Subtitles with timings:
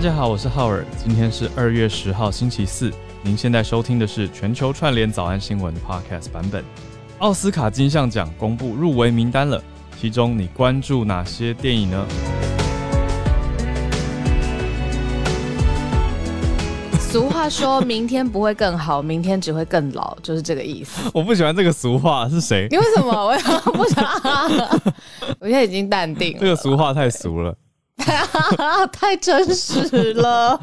[0.00, 2.90] 家好，我是浩尔，今天是二月十号星期四。
[3.20, 6.64] 您现在收听的是全球串联早安新闻 Podcast 版本。
[7.18, 9.62] 奥斯卡金像奖公布入围名单了，
[10.00, 12.06] 其中你关注哪些电影呢？
[16.98, 21.10] 俗话说明天不会更好，明天只会更老，就是这个意思。
[21.12, 22.66] 我不喜欢这个俗话，是谁？
[22.70, 23.12] 你为什么？
[23.12, 23.36] 我
[23.72, 24.02] 不想，
[25.40, 26.38] 我现在已经淡定了。
[26.40, 27.54] 这个俗话太俗了，
[28.92, 30.56] 太真实了，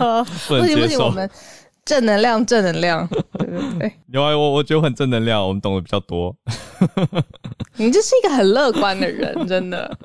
[0.47, 0.99] 不行不行。
[0.99, 1.29] 我们
[1.85, 3.93] 正能量，正能量，对对对。
[4.11, 6.35] 有啊，我我觉得很正能量，我们懂得比较多。
[7.77, 9.97] 你就是一个很乐观的人，真的。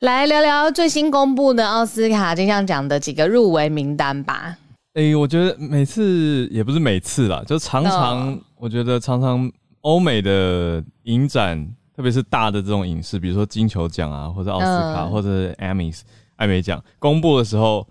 [0.00, 4.56] 来聊聊最新公布的奥斯卡金像奖的几个入围名单吧。
[4.94, 9.50] 哎，我觉得每次也不是每次啦，就常常我觉得常常
[9.82, 11.64] 欧美的影展，
[11.96, 16.00] 特别是大的这种影视，比如说金球奖啊，或者奥斯卡，或者 Emmys
[16.40, 17.86] 艾美奖公布的时候，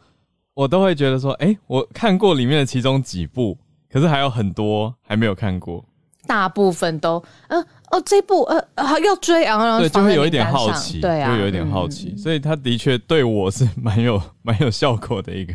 [0.55, 3.55] 我都会觉得说，哎，我看过里面的其中几部，
[3.91, 5.85] 可是还有很多还没有看过。
[6.25, 8.59] 大部分都，嗯，哦，这部，呃，
[9.01, 15.53] 要追啊，对，就会有一点好奇，对啊，就有一点好奇，所以他的确对我是 蛮有蛮有效果的一个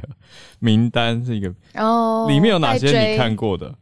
[0.60, 3.74] 名单，是一个哦，里面有哪些你看过的？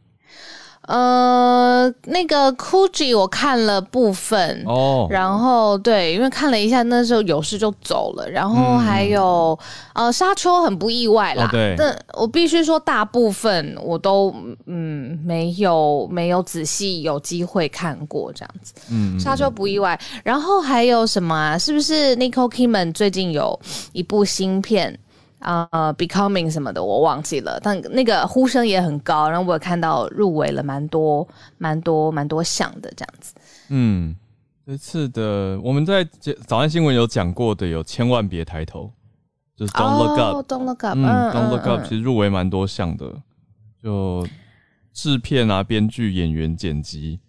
[0.87, 8.29] 呃，那个 Gucci 我看了部分哦，然后对，因为看了一下，那时候有事就走了。
[8.29, 9.57] 然后还有
[9.93, 14.33] 呃，沙丘很不意外啦，对，但我必须说，大部分我都
[14.65, 18.73] 嗯没有没有仔细有机会看过这样子。
[18.91, 19.97] 嗯，沙丘不意外。
[20.23, 21.57] 然后还有什么啊？
[21.57, 23.57] 是不是 Nicole Kidman 最近有
[23.93, 24.99] 一部新片？
[25.43, 31.27] 啊，becoming 什么的我忘记了，但那个呼声也很高，然后我有看到入围了蛮多、
[31.57, 33.33] 蛮多、蛮多项的这样子。
[33.69, 34.15] 嗯，
[34.65, 36.03] 这次的我们在
[36.47, 38.91] 早安新闻有讲过的，有千万别抬头，
[39.55, 43.13] 就是 Don't Look Up，Don't Look Up，嗯，Don't Look Up，其实入围蛮多项的，
[43.83, 44.25] 就
[44.93, 47.19] 制片啊、编剧、演员、剪辑，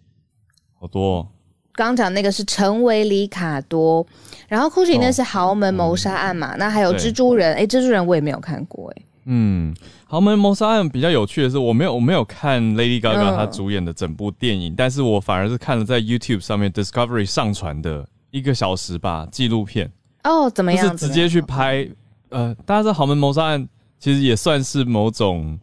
[0.79, 1.27] 好多。
[1.75, 4.05] 刚讲那个是成为里卡多，
[4.47, 6.55] 然后 Gucci 那是豪门谋杀案嘛？
[6.57, 9.75] 那还有蜘蛛人，哎，蜘蛛人我也没有看过，哎，嗯，
[10.05, 19.91] 豪门谋杀案比较有趣的是，我没有我没有看 Lady Gaga 她主演的整部电影，但是我反而是看了在 YouTube 上面 Discovery 上传的一个小时吧纪录片。
[20.23, 20.87] 哦，怎么样？
[20.97, 21.87] 是直接去拍，
[22.29, 23.67] 呃，大家知道豪门谋杀案
[23.99, 25.59] 其实也算是某种，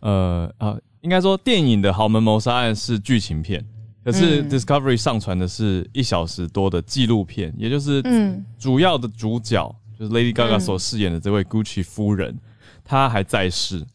[0.00, 3.64] 呃啊，应该说电影的豪门谋杀案是剧情片。
[4.04, 8.02] 可是 Discovery 上传的是一小时多的纪录片，也就是
[8.58, 12.36] 主要的主角就是 Lady Gaga 所饰演的这位 Gucci 夫人，
[12.84, 13.86] 她还在世，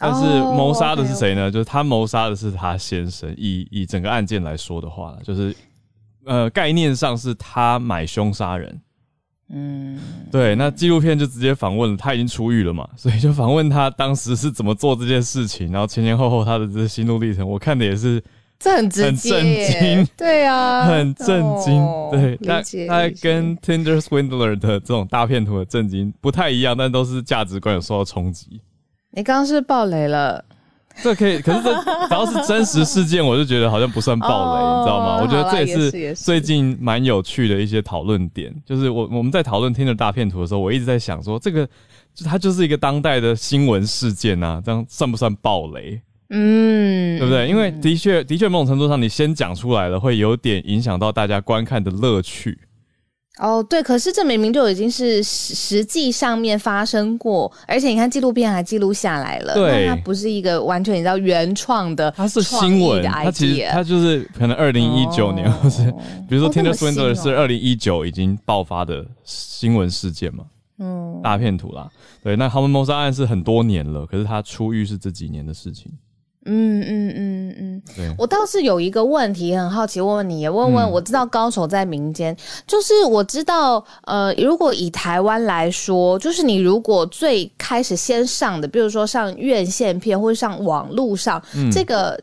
[0.00, 1.48] 但是谋杀的是谁呢？
[1.48, 3.32] 就是他谋杀的是他先生。
[3.38, 5.54] 以以整个案件来说的话，就是
[6.24, 8.80] 呃概念上是他买凶杀人。
[9.50, 9.96] 嗯，
[10.32, 18.20] 对，那纪录片就直接访问了，他已经出狱了嘛， 所以就访问他当时是怎么做这件事情，然后前前后后他的这心路历程，我看的也是。
[18.58, 28.60] 这很直接，对啊，很震惊，对，那那跟 Tinder Swindler 的这种大片图的震惊不太一样，但都是价值观有受到冲击。
[29.10, 30.42] 你刚刚是爆雷了，
[31.02, 31.74] 这可以， 可是这
[32.08, 35.20] 只要是真实事件，我就觉得好像不算爆雷，你知道吗？
[35.22, 36.14] 我觉得这也是。
[36.14, 41.66] 最近蛮有趣的一些讨论点，就是我我们在讨论 Tinder 大片图的时候，我一直在想说，这个
[42.14, 46.00] 就它就是一个当代的新闻事件啊，这样算不算爆雷？
[46.30, 47.48] 嗯，对不对？
[47.48, 52.58] 因为的确，的确，某种程度上，你先讲出来了，会有点影响到大家观看的乐趣。
[53.38, 65.82] 哦，对，可是这明明就已经是实实际上面发生过，而且你看纪录片还记录下来了，对，它不是一个完全你知道原创的，它是新闻，它其实它就是可能二零一九年，或是
[66.26, 70.44] 比如说《Tinder Swindler》是二零一九已经爆发的新闻事件嘛，
[70.78, 71.90] 嗯，大片图啦，
[72.24, 75.92] 对，那豪门谋杀案是很多年了，可是他出狱是这几年的事情。
[76.46, 78.14] 嗯嗯嗯嗯，对。
[78.16, 82.36] 我倒是有一个问题很好奇，问问你，也问问我知道高手在民间，
[82.66, 92.18] 就是我知道，呃，如果以台湾来说，就是你如果最开始先上的，比如说上院线片或者上网络上，这个。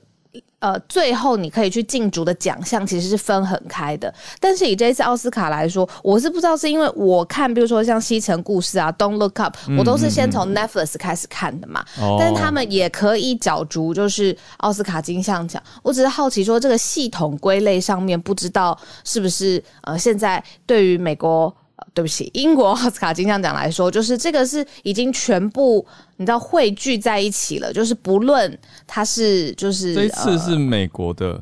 [0.60, 11.84] 呃，最后你可以去竞逐的奖项其实是分很开的，但是以这次奥斯卡来说，我是不知道是因为我看，比如说像《西城故事》啊，《Don't Look Up》，我都是先从 Netflix 开始看的嘛。
[12.18, 15.62] 但是他们也可以角逐，就是奥斯卡金像奖。
[15.82, 21.54] 我只是好奇说，这个系统归类上面，不知道是不是呃，现在对于美国。
[21.94, 25.86] 对不起，英国 奥斯卡金像奖来说，就是这个是已经全部
[26.18, 31.42] 你知道汇聚在一起了，就是不论它是就是这一次是美国的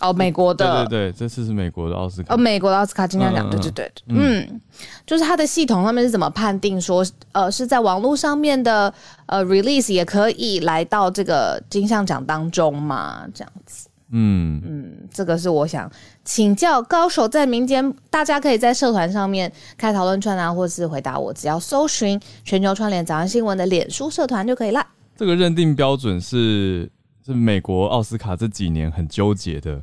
[0.00, 4.60] 哦，美国的，对对对，这次是美国的奥斯卡，哦，美国的奥斯卡金像奖，对对对，嗯，
[5.06, 8.92] 就是它的系统上面是怎么判定说，呃，是在网络上面的
[9.26, 13.24] 呃 release 也可以来到这个金像奖当中嘛？
[13.32, 14.60] 这样子，嗯。
[14.66, 15.90] 嗯，这个是我想
[16.24, 24.86] 请教高手在民间，大家可以在社团上面开讨论串啊，或是回答我，只要搜寻全球串联早安新闻的脸书社团就可以了。
[25.16, 26.90] 这个认定标准是
[27.24, 29.82] 是美国奥斯卡这几年很纠结的。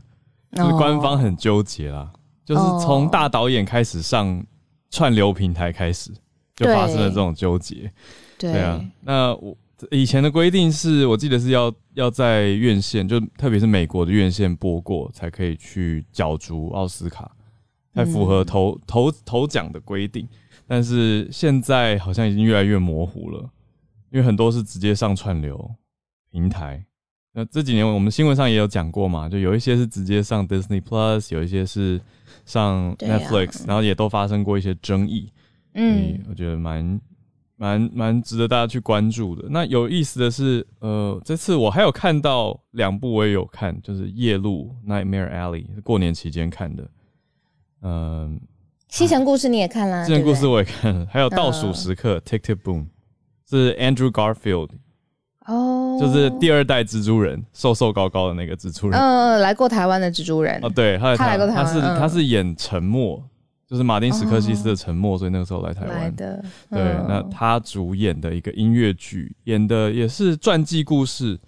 [0.53, 2.11] 就是官方很纠结啦，
[2.43, 4.45] 就是从大导演开始上
[4.89, 6.11] 串流平台开始，
[6.57, 7.89] 就发生了这种纠结。
[8.37, 9.55] 对啊，那我
[9.89, 17.31] 以前的规定是我记得是要要在院线，就特别是美国的院线播过，才可以去角逐奥斯卡，
[17.93, 20.27] 才符合投投投奖的规定。
[20.67, 23.49] 但是现在好像已经越来越模糊了，
[24.11, 25.69] 因为很多是直接上串流
[26.31, 26.85] 平台。
[27.33, 31.99] 那这几年我们新闻上也有讲过嘛，就有一些是直接上 Disney Plus，有一些是
[32.45, 35.31] 上 Netflix，然后也都发生过一些争议。
[35.73, 36.99] 嗯，我觉得蛮
[37.61, 39.47] 蛮蛮值得大家去关注的。
[39.47, 46.83] 那有意思的是，呃，这次我还有看到两部我也有看，就是《夜路》（Nightmare Alley） 过年期间看的。
[47.83, 48.39] 嗯，
[48.89, 50.03] 《西城故事》你也看了？
[50.07, 52.87] 《西城故事》我也看了，还有《倒数时刻》（Tick Tick Boom）
[53.47, 54.69] 是 Andrew Garfield。
[55.45, 58.99] 哦，就是第二代蜘蛛人，瘦瘦高高的那个蜘蛛人。
[58.99, 60.59] 嗯，来过台湾的蜘蛛人。
[60.63, 61.65] 哦，对，他来过台湾。
[61.65, 63.23] 他是他是演沉默，
[63.71, 66.43] 就是马丁史科西斯的沉默，所以那个时候来台湾的。
[66.69, 71.39] 对，那他主演的一个音乐剧，演的也是传记故事，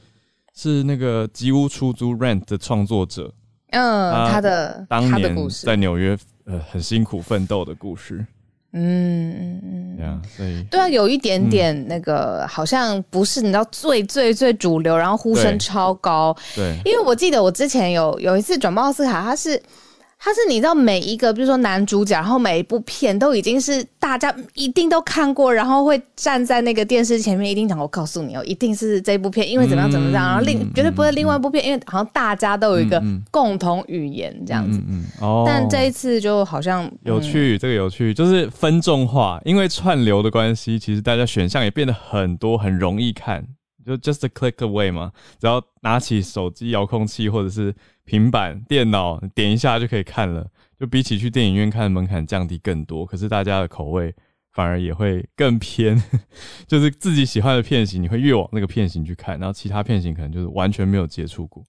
[0.55, 3.29] 是那个吉屋出租 Rent 的创作者。
[3.71, 5.35] 嗯，他的当年
[5.65, 8.25] 在纽约呃很辛苦奋斗的故事。
[8.71, 16.33] 嗯嗯嗯，对对啊，有一点点那个，好像不是你知道最最最主流，然后呼声超高。
[16.55, 19.61] 对，因为我记得我之前有有一次转播奥斯卡，他是。
[20.23, 34.79] 他是你知道每一个，比如说男主角，然后每一部片都已经是大家一定都看过，然后会站在那个电视前面，一定讲我告诉你哦，一定是这部片，因为怎么样怎么样，然后另绝对不会另外一部片，因为好像大家都有一个共同语言这样子。
[34.87, 35.43] 嗯哦。
[35.45, 43.45] 但这一次就好像有趣，这个有趣就是分众化，因为串流的关系，其实大家选项也变得很多，很容易看。
[43.85, 50.47] 就 just a click away 嘛，只要拿起手机遥控器或者是平板电脑点一下就可以看了。
[50.79, 53.05] 就比起去电影院看，门槛降低更多。
[53.05, 54.13] 可是大家的口味
[54.51, 56.01] 反而也会更偏，
[56.67, 61.63] 就是自己喜欢的片型，你会越往那个片型去看，然后其他片型可能就是完全没有接触过。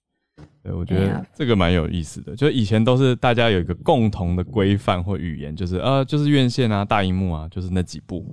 [0.61, 2.35] 对，我觉得这个蛮有意思的。
[2.35, 8.25] 就以前都是大家有一个共同的规范或语言，就是呃，就是院线啊、大荧幕啊，就是那几部。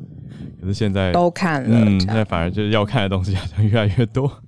[0.60, 4.43] 可是现在都看了，嗯，现在反而就是要看的东西好像越来越多。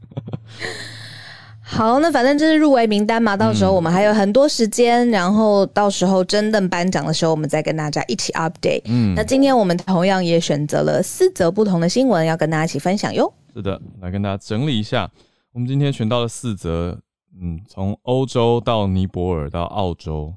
[1.66, 8.82] 好，那反正这是入围名单嘛，到时候我们还有很多时间，然后到时候真正颁奖的时候，我们再跟大家一起 update。
[8.84, 13.32] 嗯，那今天我们同样也选择了四则不同的新闻要跟大家一起分享哟。
[13.54, 15.10] 是的，来跟大家整理一下，
[15.52, 17.00] 我们今天选到了四则。
[17.42, 20.32] 嗯，从欧洲到尼泊尔到澳洲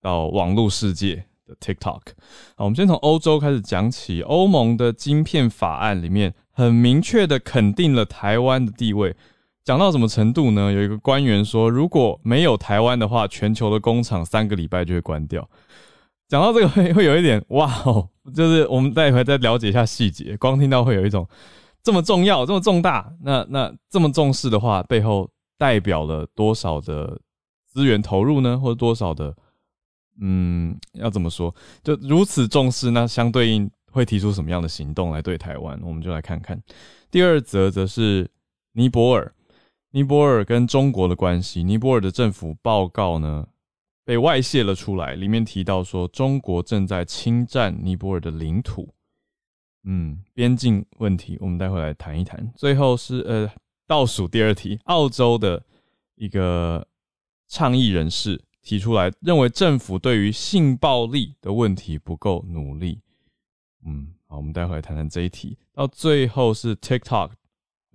[0.00, 2.00] 到网络世界的 TikTok，
[2.54, 4.22] 好，我们先从欧洲开始讲起。
[4.22, 9.16] 欧盟的晶片法案里面很明确的肯定了台湾的地位，
[9.66, 10.72] 讲到什么程度呢？
[10.72, 15.46] 有一个官员说，如果没有台湾的话，全球的工厂三个礼拜就会关掉。
[16.28, 21.28] 讲到这个会会有一点哇哦，就是我们待会再了解一下细节，光听到会有一种
[21.82, 25.28] 这么重要、这么重大，那那这么重视的话，背后。
[25.58, 27.18] 代表了多少的
[27.64, 28.58] 资源投入呢？
[28.58, 29.34] 或者多少的，
[30.20, 31.54] 嗯，要怎么说？
[31.82, 35.80] 就如此重视，那相对应会提出什么样的行动来对台湾？
[35.82, 36.62] 我们就来看看。
[37.10, 38.30] 第二则则是
[38.72, 39.32] 尼泊尔，
[39.96, 41.64] 尼泊尔跟中国的关系。
[41.64, 43.48] 尼泊尔的政府报告呢
[44.04, 48.92] 被外泄了出来，里面提到说中国正在侵占尼泊尔的领土。
[49.84, 52.52] 嗯，边境问题，我们待会来谈一谈。
[52.54, 53.50] 最后是呃。
[53.88, 55.64] 倒数第二题，澳洲的
[56.16, 56.84] 一个
[57.46, 63.00] 倡议人士提出来，认为政府对于性暴力的问题不够努力。
[63.84, 65.56] 嗯，好，我们待会来谈谈这一题。
[65.72, 67.30] 到最后是 TikTok，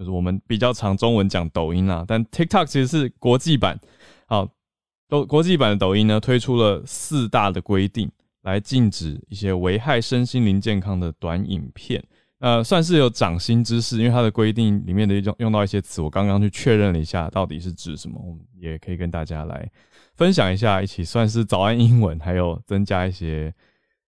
[0.02, 3.80] 就是我们比较常中文讲抖音啊，但 TikTok 其实是国际版。
[4.26, 4.50] 好，
[5.08, 12.04] 都国际版的抖音呢，推出了四大的规定，来禁止一些危害身心灵健康的短影片。
[12.40, 19.70] 呃，算是有掌心之事，因为它的规定里面的一种用到一些词，我刚刚去确认了一下，到底是指什么，我们也可以跟大家来
[20.16, 23.54] 分享一下，一起算是早安英文，还有增加一些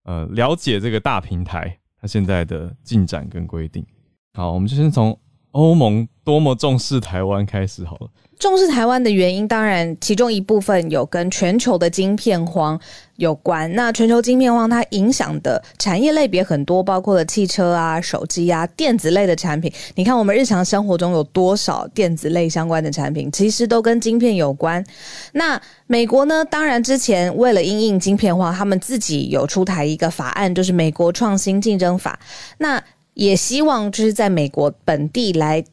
[0.06, 3.86] 呃了解这个大平台它现在的进展跟规定。
[4.34, 5.16] 好，我们就先从
[5.54, 8.08] 欧盟多么重视台湾开始好了。
[8.40, 12.78] 重视台湾的原因，当然其中一部分有跟全球的晶片荒
[13.16, 13.72] 有关。
[13.74, 19.72] 那全球晶片荒它影响的产业类别很多，包括了汽车啊、手机啊、电子类的产品。
[19.96, 24.84] 你看我们日常生活中有多少电子类相关的产品，其实都跟晶片有关。
[25.32, 26.44] 那美国呢？
[26.44, 32.20] 当然之前为了因应晶片化，他们自己有出台一个法案，就是美国创新竞争法。
[32.58, 32.84] 那
[33.14, 35.64] 也希望就是在美国本地来。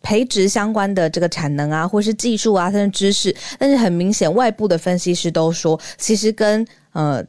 [0.00, 7.22] 培植相关的这个产能啊，或是技术啊，甚至知识，但是很明显，外部的分析师都说，其实跟呃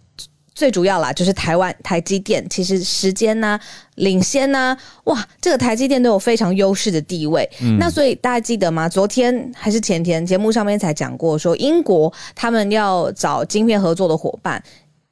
[0.54, 3.60] 最主要啦，就是台湾台积电，其实时间呢
[3.96, 7.50] 领先呢，哇，这个台积电都有非常优势的地位。
[7.80, 8.88] 那所以大家记得吗？
[8.88, 14.64] 昨天还是前天节目上面才讲过，说英国他们要找晶片合作的伙伴。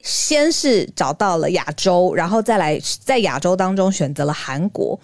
[0.08, 4.98] 先是找到了亚洲，然后再来在亚洲当中选择了韩国。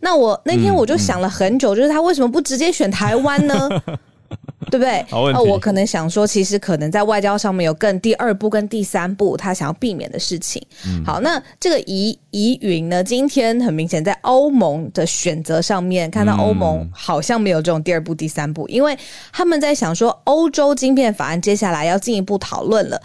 [0.00, 3.68] 那我那天我就想了很久，就是他为什么不直接选台湾呢？
[4.68, 5.04] 对不对？
[5.10, 10.60] 那我可能想说，其实可能在外交上面有更第二步跟第三步，他想要避免的事情。
[11.04, 13.04] 好，那这个疑疑云呢？
[13.04, 18.98] 今天很明显在欧盟的选择上面，看到欧盟好像没有这种第二步、第三步，因为
[19.32, 23.00] 他们在想说，欧洲晶片法案接下来要进一步讨论了。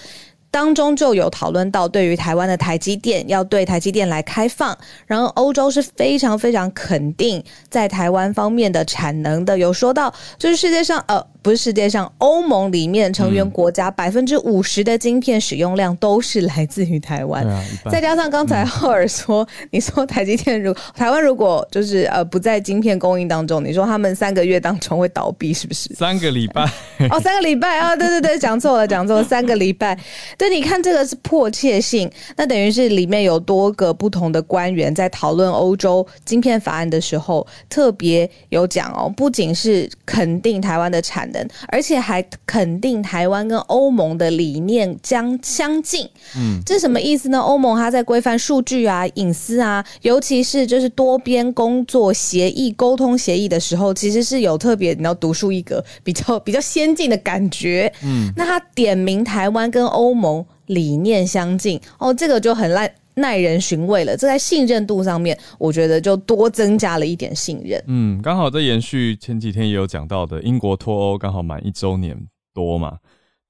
[0.51, 4.77] 当中就有讨论到，对于台湾的台积电要对台积电来开放，
[5.08, 11.25] 然后欧洲是非常非常肯定在台湾方面的产能的，有说到就是世界上呃。
[11.41, 17.43] 不是世界上欧盟里面成员国家百分之五十的晶片使用量都是来自于台湾，
[17.91, 25.91] 再加上刚才赫尔说，你说台积电如台湾如果就是呃不在晶片供应当中，你说他们三个月当中会倒闭是不是？
[25.95, 26.63] 三个礼拜
[27.10, 29.98] 哦，三个礼拜啊，对对对，讲错了讲错了，三个礼拜。
[30.38, 32.07] 对，你看这个是迫切性，
[32.38, 41.30] 那等于是里面有多个不同的官员在讨论欧洲晶片法案的时候，特别有讲哦，不仅是肯定台湾的产。
[41.67, 47.39] 而且还肯定台湾跟欧盟的理念将相近，嗯，这什么意思呢？
[47.39, 62.89] 欧盟它在规范数据啊、隐私啊，尤其是就是多边工作协议、沟通协议的时候，其实是有特别你要独树一格、比较 比较先进的感觉，嗯，那他点名台湾跟欧盟理念相近，哦，这个就很烂。
[63.15, 67.84] 耐人寻味了，这在信任度上面，我觉得就多增加了一点信任。
[67.88, 72.18] 嗯，刚好在延续前几天也有讲到的，英国脱欧刚好满一周年
[72.53, 72.98] 多嘛。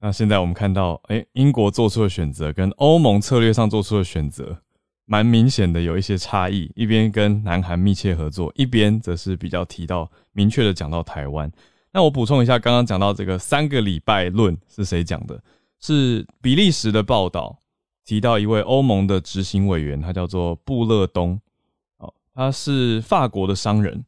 [0.00, 4.58] 那现在我们看到，哎，英国做出的选择跟欧盟策略上做出的选择，
[5.06, 6.68] 蛮明显的有一些差异。
[6.74, 11.48] 一边跟南韩密切合作，一边则是比较提到明确的讲到台湾。
[11.92, 15.40] 那我补充一下，刚刚讲到这个三个礼拜论是谁讲的？
[15.80, 17.56] 是比利时的报道。
[18.04, 21.40] 提到一位欧盟的执行委员，他叫做布勒东，
[21.98, 24.04] 哦，他是法国的商人，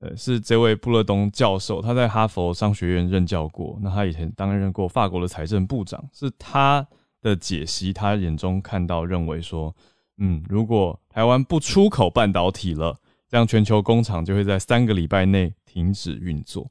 [0.00, 6.86] 呃，是这位布勒东教授，他在哈佛商学院任教过，那他以前担任过法国的财政部长，是他
[7.20, 9.74] 的解析，他眼中看到认为说，
[10.18, 12.96] 嗯，如果台湾不出口半导体了，
[13.28, 16.70] 这样全球工厂就会在三个礼拜内停止运作。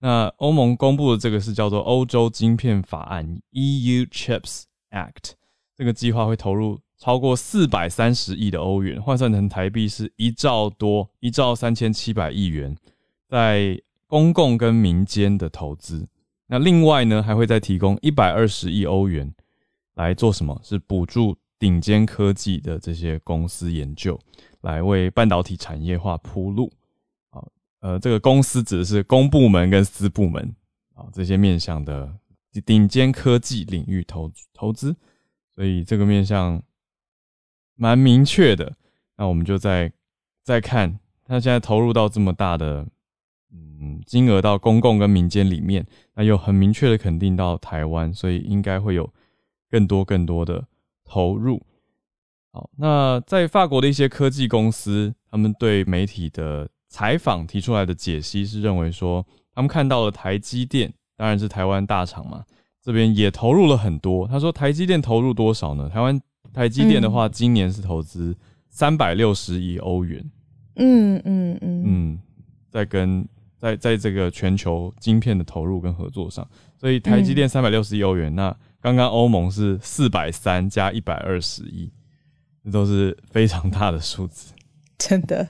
[0.00, 5.32] 那欧盟公布的这个是叫做欧洲晶片法案 （EU Chips Act）。
[5.78, 12.76] 这个计划会投入超过四百三十亿的欧元，换算成台币是一兆多，一兆三千七百亿元，
[13.28, 16.08] 在公共跟民间的投资。
[16.48, 19.32] 那另外呢，还会再提供一百二十亿欧元
[19.94, 20.60] 来做什么？
[20.64, 24.18] 是补助顶尖科技的这些公司研究，
[24.62, 26.72] 来为半导体产业化铺路。
[27.30, 27.46] 啊，
[27.78, 30.52] 呃，这个公司指的是公部门跟私部门
[30.94, 32.12] 啊，这些面向的
[32.66, 34.96] 顶尖科技领域投投资。
[35.58, 36.62] 所以这个面向
[37.74, 38.76] 蛮明确的，
[39.16, 39.92] 那我们就再
[40.44, 42.86] 再看，他现在投入到这么大的
[43.50, 45.84] 嗯金额到公共跟民间里面，
[46.14, 49.12] 那又很明确的肯定到台湾，所以应该会有
[49.68, 50.64] 更多更多的
[51.02, 51.60] 投入。
[52.52, 62.44] 好，那在法国的一些科技公司，他们对媒体的采访提出来的解析是认为说，他们看到了台积电，当然是台湾大厂嘛。
[62.88, 64.26] 这边也投入了很多。
[64.26, 65.90] 他说：“台积电投入多少呢？
[65.90, 66.18] 台湾
[66.54, 68.34] 台积电的话，今年是投资
[68.70, 70.24] 三百六十亿欧元。
[70.76, 72.18] 嗯嗯嗯嗯，
[72.70, 73.28] 在跟
[73.58, 78.34] 在在这个全球晶片的投入跟合作上，所以台积电三百六十亿欧元。
[78.34, 81.92] 那刚刚欧盟是四百三加一百二十亿，
[82.64, 84.54] 这都是非常大的数字。
[84.96, 85.46] 真的。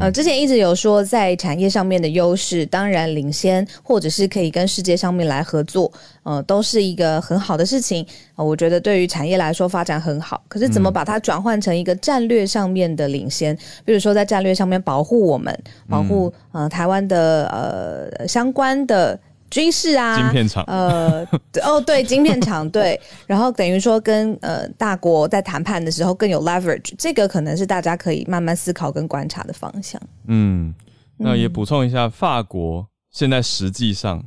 [0.00, 5.90] 呃，之前一直有说在产业上面的优势，当然领先，或者是可以跟世界上面来合作，
[6.22, 8.06] 呃，都是一个很好的事情。
[8.36, 10.42] 呃，我觉得对于产业来说发展很好。
[10.48, 13.56] 可是怎么把它转换成一个战略上面的领先？
[13.84, 15.56] 比如说在战略上面保护我们，
[15.88, 17.46] 保护呃台湾的
[18.18, 19.18] 呃相关的。
[19.52, 21.22] 军事啊，晶片厂，呃，
[21.62, 30.00] 哦，对，晶片厂，对，然后等于说跟呃大国在谈判的时候更有 leverage，这个可能是大家可以慢慢思考跟观察的方向。
[30.26, 30.74] 嗯，
[31.18, 34.24] 那也补充一下，法国现在实际上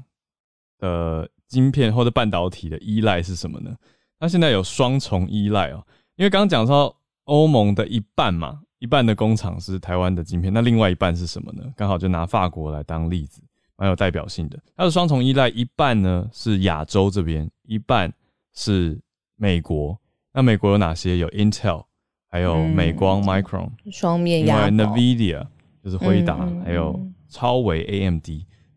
[0.77, 3.72] 的晶片或者半导体的依赖是什么呢？
[4.20, 5.84] 它现在有双重依赖哦，
[6.17, 11.63] 因为刚刚讲到欧盟的一半嘛，一半的工厂是台湾的晶片，那另外一半是什么呢？
[11.75, 13.41] 刚好就拿法国来当例子。
[13.77, 18.12] 蛮有代表性的，它的双重依赖，一半呢是亚洲这边，一半
[18.53, 19.00] 是
[19.36, 19.98] 美国。
[20.34, 21.17] 那美国有哪些？
[21.17, 21.86] 有 Intel，
[22.29, 25.46] 还有美光 Micron，双面压 NVIDIA
[25.84, 28.27] 就是辉达，还有超维 AMD。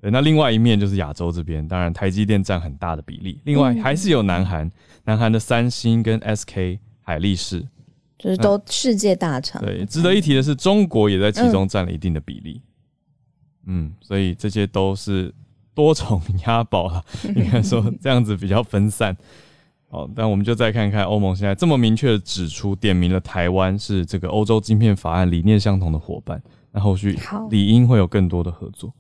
[0.01, 3.41] 对，那另外一面就是亚洲这边，当然台积电占很大的比例。
[3.45, 4.71] 另外还是有南韩，
[5.05, 7.67] 南韩的三星跟 SK 海力士，
[8.17, 9.61] 就是都世界大厂。
[9.61, 12.63] 对，值得一提的是，中国也在其中占了一定的比例。
[13.71, 15.31] 嗯，所以这些都是
[15.75, 17.05] 多重押宝了，
[17.37, 19.15] 应该说这样子比较分散。
[19.91, 27.19] 好，但我们就再看看欧盟现在这么明确的指出，点名了台湾是这个欧洲晶片法案理念相同的伙伴，那后续
[27.51, 28.91] 理应会有更多的合作。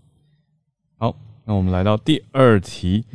[0.98, 3.06] 好，那我们来到第二题，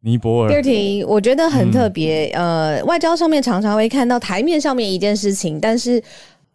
[0.00, 0.48] 尼泊尔。
[0.48, 6.02] 第二题我觉得很特别，呃，外交上面常常会看到台面上面一件事情，但是。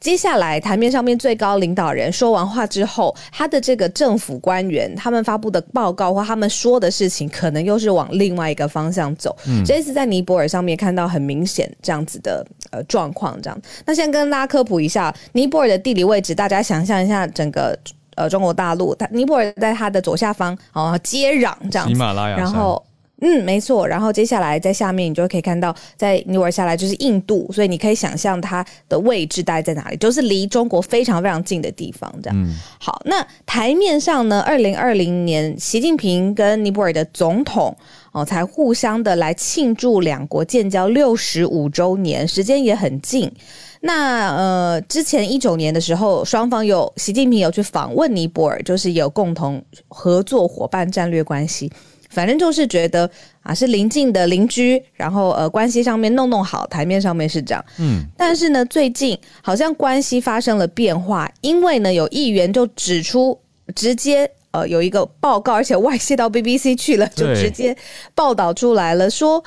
[0.04, 9.34] 接下来台面上面最高领导人说完话之后，他的这个政府官员他们发布的报告或他们说的事情，可能又是往另外一个方向走。
[9.48, 13.58] 嗯这次在尼泊尔上面看到很明显这样子的呃状况，这样。
[13.86, 17.74] 那先跟大家科普一下尼泊尔的地理位置，大家想象一下整个
[18.16, 22.84] 呃中国大陆，它尼泊尔在它的左下方哦，接壤这样，喜马拉雅然后。
[23.24, 23.88] 嗯，没错。
[23.88, 32.13] 然后接下来在下面，你就可以看到，在尼泊尔下来就是印度，所以你可以想象它的位置大概在哪里，就是离中国非常非常近的地方。
[32.22, 33.01] 这样，好。
[33.06, 37.75] 那台面上呢，二零二零年，习近平跟尼泊尔的总统
[38.12, 43.32] 哦，才互相的来庆祝两国建交六十五周年，时间也很近。
[43.82, 51.71] 那呃，之前一九年的时候，双方有习近平有去访问尼泊尔，就是有共同合作伙伴战略关系。
[52.13, 53.10] 反正就是觉得
[53.41, 57.65] 啊，是邻近的邻居，然后呃，关系上面弄弄好，台面上面是这样。
[57.80, 63.38] 嗯，但是呢，最近好像关系发生了变化，因为呢，有议员就指出，
[63.76, 67.76] 直接呃有一个报告，而且外泄到 BBC 去了，就直接
[68.13, 69.43] 报道出来了，说。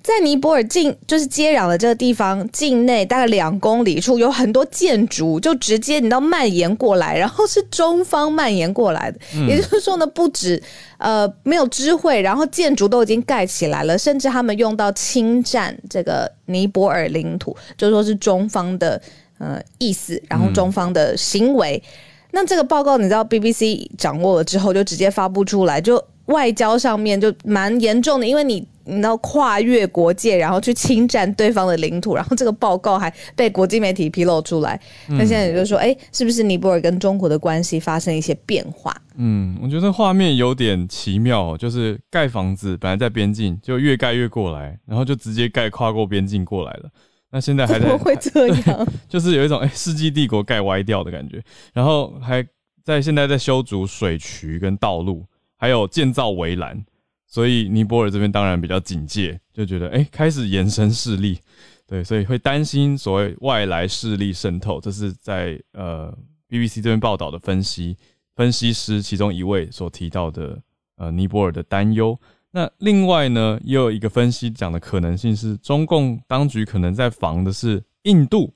[0.00, 10.62] 在尼泊尔境就是接壤的这个地方境内，大概两公里处有很多建筑，就直接你知道蔓延过来，然后是中方蔓延过来的，也就是说呢，不止
[10.96, 18.98] 呃没有知会，然后建筑都已经盖起来了，甚至他们用到侵占这个尼泊尔领土，就说是中方的
[19.36, 21.82] 呃意思，然后中方的行为。
[22.30, 28.66] 那这个报告你知道 BBC 掌握了之后，就直接发布出来，就外交上面就蛮严重的，因为你。
[28.88, 34.80] 你知道跨越国界，然后去侵占对方的领土，然后这个报告还被国际媒体披露出来。
[35.08, 38.96] 那现在也就是说，哎，是不是尼泊尔跟中国的关系发生一些变化？
[39.16, 46.88] 嗯，我觉得画面有点奇妙，就是盖房子本来在边境，就越盖越过来，然后就直接盖跨过边境过来了。
[47.30, 48.86] 那现在还在会这样？
[49.06, 51.42] 就是有一种哎，世纪帝国盖歪掉的感觉。
[51.74, 52.42] 然后还
[52.82, 56.82] 在现在在修筑水渠跟道路，还有建造围栏。
[57.30, 61.38] 所以尼泊尔这边当然比较警戒，就觉得哎，开始延伸势力，
[61.86, 64.80] 对，所以会担心所谓外来势力渗透。
[64.80, 66.10] 这是在呃
[66.48, 67.94] BBC 这边报道的分析
[68.34, 70.58] 分析师其中一位所提到的
[70.96, 72.18] 呃尼泊尔的担忧。
[72.50, 78.50] 那另外呢，也有一个分析讲的可能性是，中共当局可能在防的是印度，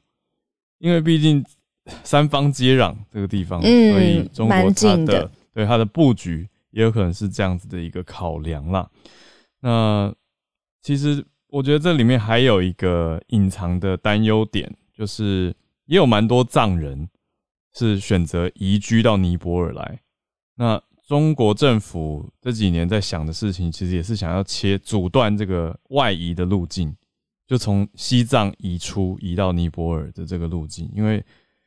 [0.79, 1.45] 因为毕竟
[2.03, 3.69] 三方接壤这个地方，所
[4.01, 6.49] 以中国它的对它的布局。
[6.73, 8.91] 也有可能是这样子的一个考量啦。
[9.61, 10.13] 那
[10.83, 15.55] 其实我觉得这里面还有一个隐藏的担忧点，就是
[15.87, 17.09] 也有蛮多藏人
[17.73, 20.01] 是选择移居到尼泊尔来。
[20.57, 26.97] 那中国政府这几年在想的事情，其实也是想要切阻断这个外移的路径，
[27.47, 31.25] 就从西藏移出移到尼泊尔的这个路径，因为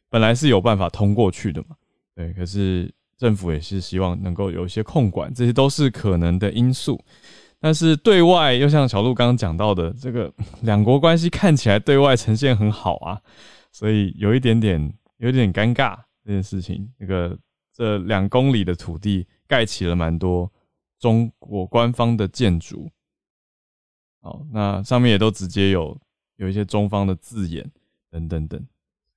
[0.09, 1.75] 本来是有办法通过去的嘛。
[2.15, 2.93] 对，可是。
[3.17, 7.03] 政府也是希望能够有一些控管，这些都是可能的因素。
[7.59, 13.19] 但是对外又像小鹿刚刚讲到的，这个两国关系看起来对外呈现很好啊，
[13.71, 15.97] 所以有一点点有点尴尬。
[16.23, 17.37] 这件事情，那个
[17.71, 20.51] 这两公里的土地盖起了蛮多
[20.97, 22.89] 中国官方的建筑。
[24.21, 25.95] 好，那上面也都直接有
[26.37, 27.63] 有一些中方的字眼
[28.09, 28.59] 等等等。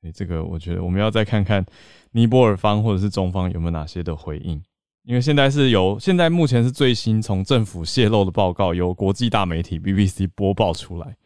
[0.01, 1.65] 所以这个我觉得我们要再看看
[2.13, 4.63] 尼泊尔方或者是中方有没有哪些的回应。
[5.05, 11.17] 因为现在是由现在目前是最新从政府泄露的报告，由国际大媒体 BBC 播报出来，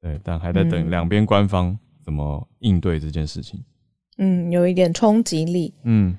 [0.00, 3.62] 对，但还在等两边官方怎么应对这件事情。
[4.16, 5.74] 嗯，有一点冲击力。
[5.84, 6.16] 嗯。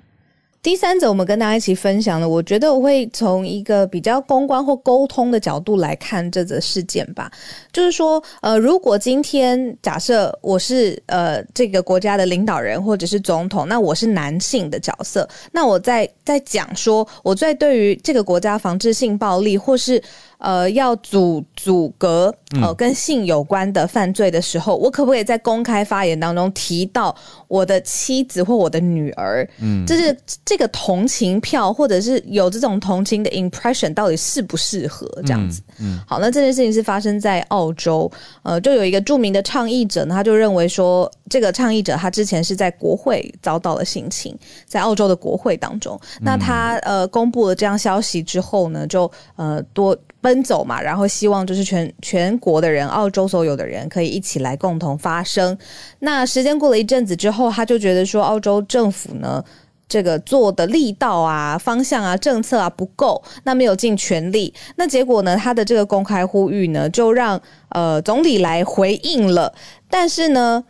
[0.62, 7.32] 第三者，我们跟大家一起分享的，我觉得我会从一个比较公关或沟通的角度来看这则事件吧。
[7.72, 20.02] 就是说，呃，如果今天假设我是呃这个国家的领导人或者是总统，那我是男性的角色，那我在在讲说我在对于这个国家防治性暴力或是。
[20.40, 27.14] 呃，要阻阻隔呃跟性有关的犯罪的时候，我可不可以在公开发言当中提到
[27.50, 29.46] 我的妻子或我的女儿？
[29.60, 35.62] 嗯，就是这个同情票，或者是有这种同情的 impression，到底适不适合这样子？
[35.78, 38.10] 嗯，好，那这件事情是发生在澳洲，
[38.44, 44.34] 呃，就有一个著名的倡议者呢，他就认为说，这个倡议者他之前是在国会遭到了性侵，
[44.66, 49.94] 在澳洲的国会当中，那他呃公布了这样消息之后呢，就呃多。
[50.30, 55.58] 奔走嘛，然后希望就是全全国的人，澳洲所有的人可以一起来共同发声。
[55.98, 59.44] 那时间过了一阵子之后，他就觉得说，澳洲政府呢，
[59.88, 64.54] 这个做的力道啊、方向啊、政策啊不够，那没有尽全力。
[64.76, 69.52] 那结果呢，他的这个公开呼吁呢，就让呃总理来回应了。
[69.90, 70.64] 但是呢，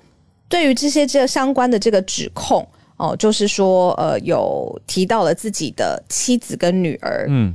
[0.48, 7.54] 对于这些这相关的这个指控哦，就是说呃有提到了自己的妻子跟女儿，嗯。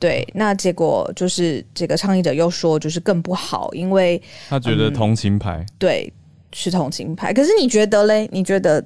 [0.00, 6.12] 对，那结果就是这个倡议者又说，就是更不好，因为他觉得同情牌，对，
[6.52, 7.32] 是同情牌。
[7.34, 8.28] 可是你觉得嘞？
[8.30, 8.80] 你觉得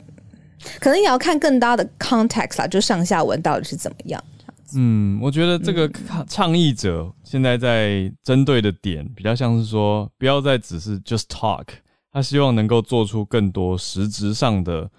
[0.80, 4.24] 可能也要看更大的 context 啦，就上下文到底是怎么样？
[4.74, 5.86] 嗯，我觉得这个
[6.26, 11.66] 倡议者现在在针对的点比较像是说，不要再只是 just talk，
[12.10, 14.90] 他希望能够做出更多实质上的，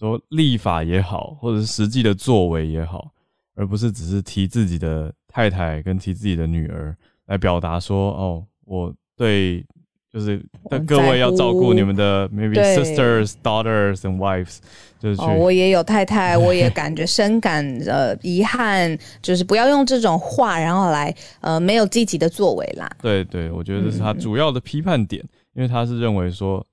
[0.00, 3.10] 说立法也好，或者是实际的作为也好，
[3.54, 5.12] 而不是只是提自己的。
[5.28, 9.64] 太太跟提自己的女儿来表达说：“哦，我对
[10.10, 10.42] 就是
[10.86, 14.56] 各位要照顾你们的 maybe sisters, daughters and wives，
[14.98, 22.90] 就是哦，我也有太太， 我也感觉深感呃遗憾，就是不要用这种话，然后来呃没有积极的作为啦。
[23.02, 26.66] 对对，我觉得这是他主要的批判点，因为他是认为说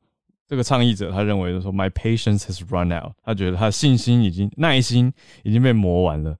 [0.47, 5.11] 这个倡议者他认为说 my patience has run out，他觉得他的信心已经耐心
[5.43, 6.33] 已经被磨完了。”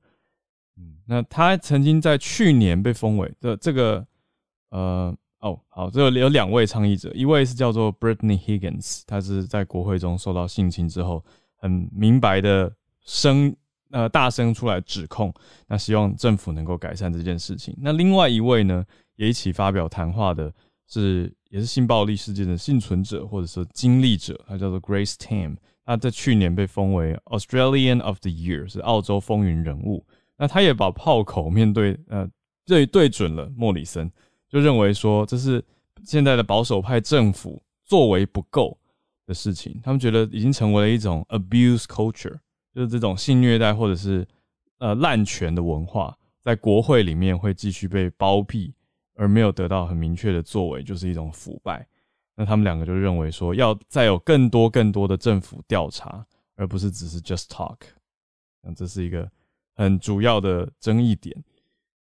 [1.08, 4.06] 那他曾经在去年被封为的这个，
[4.70, 11.24] 呃，哦，好，这有两位倡议者，一位是叫做 Brittany Higgins，他是在国会中受到性侵之后，
[11.58, 12.72] 很明白的
[13.06, 13.56] 声，
[13.92, 15.32] 呃，大声出来指控，
[15.68, 17.76] 那希望政府能够改善这件事情。
[17.80, 18.84] 那另外一位呢，
[19.16, 20.52] 也一起发表谈话的
[20.88, 30.04] 是，也是性暴力事件的幸存者或者说经历者，他叫做 Grace Tam，他在去年被封为 Australian of the Year，是澳洲风云人物。
[30.38, 32.30] 那他也把炮口面对呃
[32.66, 34.12] 对对准了莫里森，
[34.50, 35.64] 就认为说这是
[36.04, 38.78] 现在的保守派政府作为不够
[39.26, 42.38] 的事情，他们觉得已经成为了一种 abuse culture，
[42.74, 44.28] 就是这种性虐待或者是
[44.80, 48.74] 呃滥权的文化，在国会里面会继续被包庇，
[49.16, 51.88] 而没有得到很明确的作为，就是一种腐败。
[52.36, 57.78] 那他们两个就认为说，要再有更多更多的政府调查，而不是只是 just talk。
[58.62, 59.32] 那这是一个。
[59.76, 61.36] 很主要的争议点，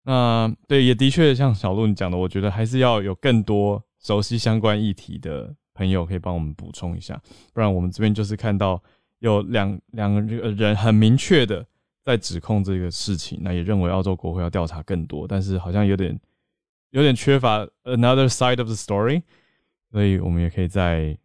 [0.02, 7.20] 那对也的确像小鹿你讲的，我觉得还是要有更多熟悉相关议题的朋友可以帮我们补充一下，
[7.52, 8.82] 不然我们这边就是看到
[9.20, 11.64] 有两两个人很明确的
[12.02, 16.18] 在指控这个事情，那也认为澳洲国会要调查更多，但是好像有点
[16.90, 19.22] 有点缺乏 another side of the story，
[19.92, 21.16] 所以我们也可以再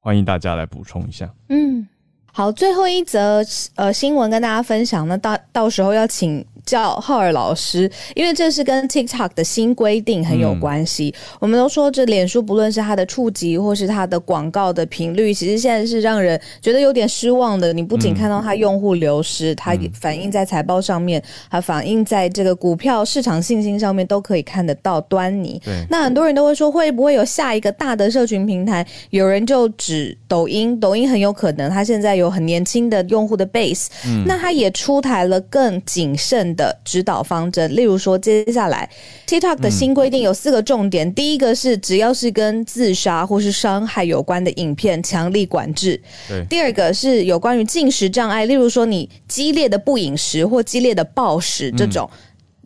[0.00, 1.34] 欢迎大家来补充一下。
[1.48, 1.88] 嗯。
[2.36, 3.42] 好，最后一则
[3.76, 6.44] 呃新闻跟大家分享，那到到时候要请。
[6.66, 11.14] 教浩尔老师，因为这是跟 TikTok 的新规定很有关系。
[11.38, 17.72] 我们都说，这脸书不论是它的触及或是它的广告的频率，其实现在是让人觉得有点失望的。
[17.72, 25.62] 你不仅看到它用户流失，它反映在财报上面，还反映在这个股票市场信心上面，都可以看得到端倪。
[25.88, 28.84] 那很多人都会说，会不会有下一个大的社群平台？
[29.10, 33.88] 有人就指抖音，抖音很有可能，它现在有很年轻的用户的 base，
[34.24, 36.46] 那他也出台了更谨慎。
[36.56, 37.74] 的指导方针。
[37.74, 38.88] 例如说，接下来
[39.26, 46.00] TikTok 的新规定有四个重点，第一个是只要是跟自杀或是伤害有关的影片，强力管制。
[46.48, 52.08] 第二个是有关于进食障碍，例如说你激烈的不饮食或激烈的暴食这种。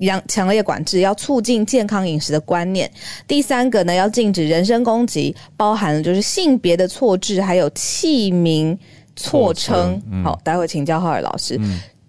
[0.01, 2.91] 强强烈管制，要促进健康饮食的观念。
[3.29, 8.79] 第三个呢，要禁止人身攻击，包含了就是性别的错置，还有器名
[9.23, 10.01] 错称。
[10.25, 11.61] 好，待会请教浩尔老师。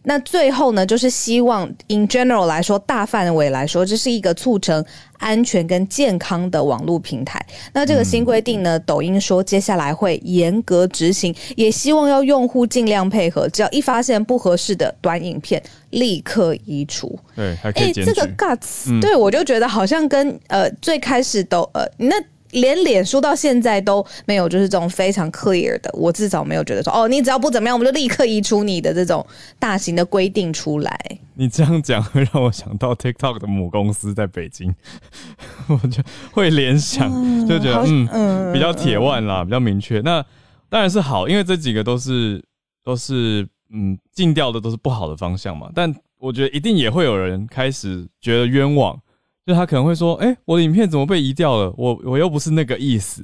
[0.04, 4.84] 那最后呢，就是希望 in general 来说，大范围来说，这是一个促成
[5.20, 7.40] 安全跟健康的网络平台。
[7.72, 17.16] 那这个新规定呢，抖音说接下来会严格执行，也希望要用户尽量配合，只要一发现不合适的短影片，立刻移除。
[17.36, 22.16] 对，还可以这个 guts，对我就觉得好像跟呃最开始都呃那。
[22.52, 29.26] 连脸书到现在都没有，就是这种非常 clear 的，我至少没有觉得说，哦，你只要不怎么样，我们就立刻移除你的这种
[29.60, 31.00] 大型的规定出来。
[31.34, 34.74] 你这样讲会让我想到 TikTok 的母公司在北京，
[35.68, 37.10] 我就会联想，
[37.48, 40.02] 就觉得嗯，比较铁腕啦，比较明确。
[40.02, 40.24] 那
[40.70, 42.44] 当然是好，因为这几个都是
[42.84, 45.70] 都是嗯禁掉的，都是不好的方向嘛。
[45.74, 49.00] 但我觉得一定也会有人开始觉得冤枉。
[49.46, 51.74] 就他可能会说：“哎，我的影片怎么被移掉了？
[51.78, 53.24] 我我又不是那个意思。”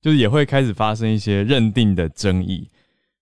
[0.00, 2.68] 就是也会开始发生一些认定的争议。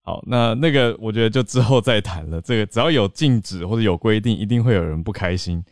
[0.03, 2.39] 好，那那个我觉得就之后再谈了。
[2.43, 5.65] 这个只要有禁止或者有规定，一定会有人不开心。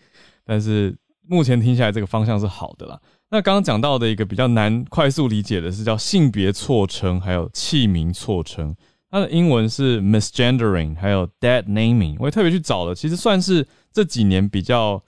[0.47, 0.97] 但是
[1.29, 2.99] 目前听下来，这个方向是好的啦。
[3.29, 8.75] 那刚刚讲到的一个比较难快速理解的是叫性别错称，还有器名错称。
[9.11, 12.17] 它的英文是 misgendering，还有 dead naming。
[12.19, 15.03] 我也特别去找了，其实算是这几年比较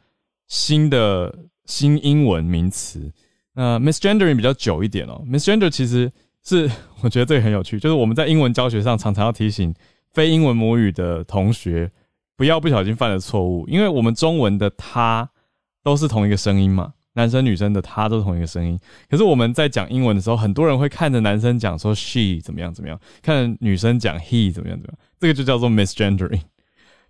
[0.46, 1.34] 新的。
[1.66, 3.12] 新英文名词，
[3.54, 5.22] 那 misgendering 比较久一点哦。
[5.26, 6.10] misgender 其实
[6.42, 6.70] 是
[7.02, 9.74] 我觉得这个很有趣，就是我们在英文教学上常常要提醒
[10.12, 11.90] 非英文母语的同学
[12.36, 15.28] 不要不小心犯了错误，因为我们中文的他
[15.82, 18.78] 都是同一个声音嘛，男生女生的他都是同一个声音。
[19.08, 26.40] 可是我们在讲英文的时候，很多人会看着男生讲说 she 怎么样怎么样，看着女生讲 he 怎么样怎么样，这个就叫做 misgendering。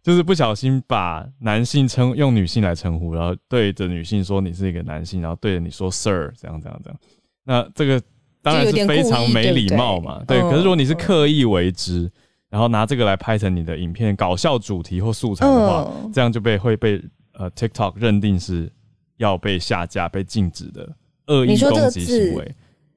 [0.07, 6.99] 就是不小心把男性称用女性来称呼，然后对着女性说你是一个男性，然后对着你说 Sir，这样这样这样。
[7.43, 8.01] 那这个
[8.41, 10.23] 当然是非常没礼貌嘛。
[10.25, 12.09] 对，可是如果你是刻意为之，
[12.49, 18.73] 然后拿这个来拍成你的影片搞笑主题或素材的话，这样就被会被呃 TikTok 认定是
[19.17, 20.89] 要被下架、被禁止的
[21.27, 22.55] 恶意攻击行为。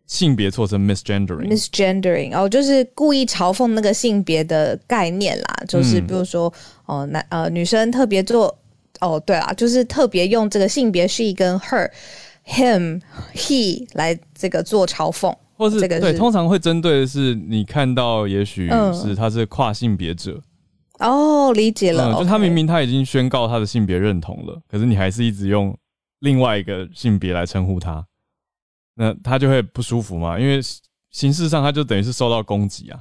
[0.09, 6.51] 性别错成 misgendering，misgendering 哦，就是故意嘲讽那个性别的概念啦，就是比如说
[6.87, 8.57] 哦，男呃女生特别做
[9.01, 20.41] 哦，对啦，就是特别用这个性别 she 跟 her，him，he 来这个做嘲讽，或是这个对，通常会针对的是你看到也许是他是跨性别者。
[20.97, 25.77] 哦，理解了，就他明明他已经宣告他的性别认同了，可是你还是一直用
[26.21, 28.03] 另外一个性别来称呼他。
[29.01, 30.59] 那他就会不舒服嘛，因为
[31.09, 32.99] 形式上他就等于是受到攻击啊，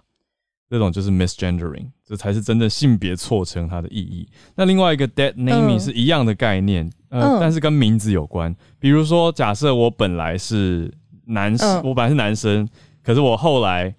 [0.71, 4.29] 这种就是 misgendering，这才是真正性别错称它的意义。
[4.55, 8.55] 那另外一个 dead naming 是一样的概念，呃，但是跟名字有关。
[8.79, 10.89] 比如说，假设我本来是
[11.25, 12.69] 男生，我本来是男生，
[13.03, 13.93] 可是我后来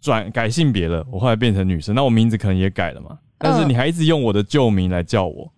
[0.00, 3.18] 转改性别了，我后来变成女生，那我名字可能也改了嘛。
[3.36, 5.52] 但是你还一直用我的旧名来叫我，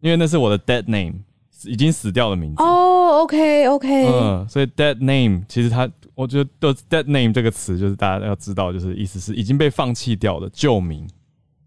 [0.00, 1.20] 因为那是我的 dead name。
[1.64, 11.08] 已经死掉的名字哦，OK OK，嗯，所以 dead name 其实它，我觉得 dead name 这个词就是大家要知道，就是意思是已经被放弃掉的旧名，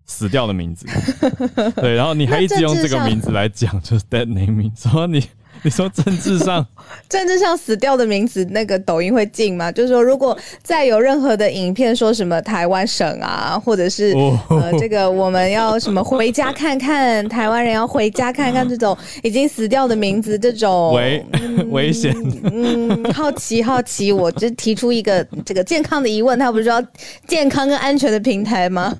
[0.06, 0.86] 死掉的名字，
[1.78, 5.24] 对，然后你还一直用这个名字来讲，就是 dead name，说你。
[5.66, 6.64] 你说政治上，
[7.10, 9.72] 政治上死掉的名字，那个抖音会禁吗？
[9.72, 14.14] 就是说，如果再有任何的影片说什么台湾省啊，或者是
[14.50, 21.26] 呃，这个我们要什么回家看看，台湾人要回家看看这种已经死掉的名字，这种 危
[21.72, 22.16] 危险。
[22.44, 26.80] 嗯，好奇 好奇，我就提出一个这个健康的疑问，他不是说
[27.28, 28.96] 健康跟安全的平台吗？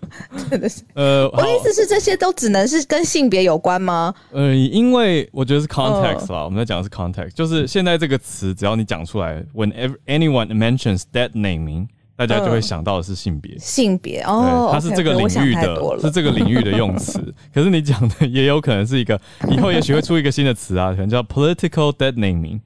[0.50, 0.82] 真的是。
[0.96, 4.12] 呃，我的意思是，这些都只能是跟性别有关吗？
[4.32, 6.46] 呃，因为我觉得是 context 吧。
[6.46, 13.58] 我们在讲的是 context，就是现在这个词，只要你讲出来，whenever anyone mentions that naming，大家就会想到的是性别。
[13.60, 17.20] 性别哦，它是这个领域的，是这个领域的用词。
[17.54, 22.62] 可是你讲的也有可能是一个，以后也许会出一个新的词啊，可能叫 political dead naming。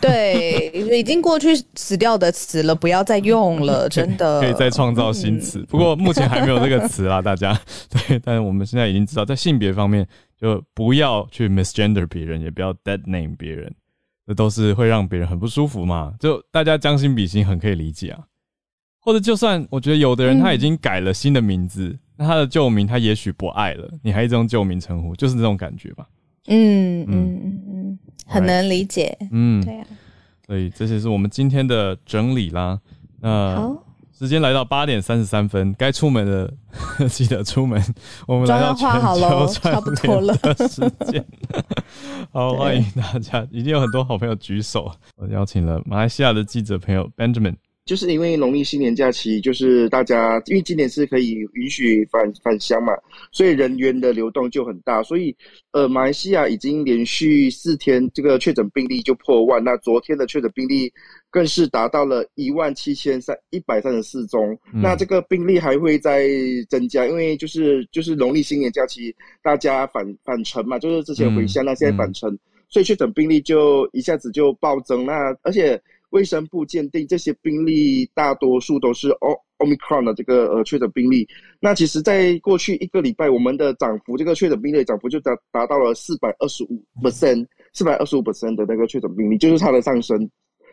[0.00, 4.40] 对，已经过去死掉的词了，不要再用了， 真的。
[4.40, 7.58] 可以再创造新词，不过目前还没有这个词啦，大家。
[7.88, 10.06] 对，但是我们现在已经知道，在性别方面。
[10.36, 13.74] 就不要去 misgender 别人，也不要 dead name 别人，
[14.26, 16.14] 这都是会让别人很不舒服嘛。
[16.18, 18.24] 就大家将心比心，很可以理解啊。
[19.00, 26.08] 或者就算我觉得有的人他已经改了新的名字，那他的旧名他也许不爱了，你还一直用旧名称呼，就是这种感觉吧。
[26.46, 29.16] 嗯嗯嗯嗯，很能理解。
[29.30, 29.86] 嗯，对啊。
[30.46, 32.80] 所以这些是我们今天的整理啦。
[33.20, 33.83] 那好。
[34.16, 36.52] 时间来到八点三十三分，该出门的
[37.10, 37.82] 记得出门。
[38.28, 40.34] 我们来到全球差不多了
[40.68, 41.24] 时间。
[42.32, 44.90] 好，欢迎大家，一定有很多好朋友举手。
[45.16, 47.56] 我邀请了马来西亚的记者朋友 Benjamin。
[47.84, 52.94] 就是因为农历新年假期，就是大家因为今年是可以允许返返乡嘛，
[53.30, 55.02] 所以人员的流动就很大。
[55.02, 55.36] 所以，
[55.72, 60.90] 呃，马来西亚已经连续四天这个确诊病例就破万，那昨天的确诊病例
[61.30, 64.58] 更是达到了一万七千三一百三十四宗。
[64.72, 66.26] 那这个病例还会再
[66.70, 72.34] 增加，因为就是就是农历新年假期大家返返程嘛，就是之前回乡，那现在返程，
[72.70, 75.04] 所以确诊病例就一下子就暴增。
[75.04, 75.78] 那而且。
[76.14, 81.26] 卫生部鉴定这些病例，大多数都是 O Omicron 的这个呃确诊病例。
[81.58, 90.16] 那其实，在过去一个礼拜，我们的涨幅，这个确诊病例涨幅就达达到了四百二十五 percent，四百二十五 percent 的那个确诊病例，就是它的上升。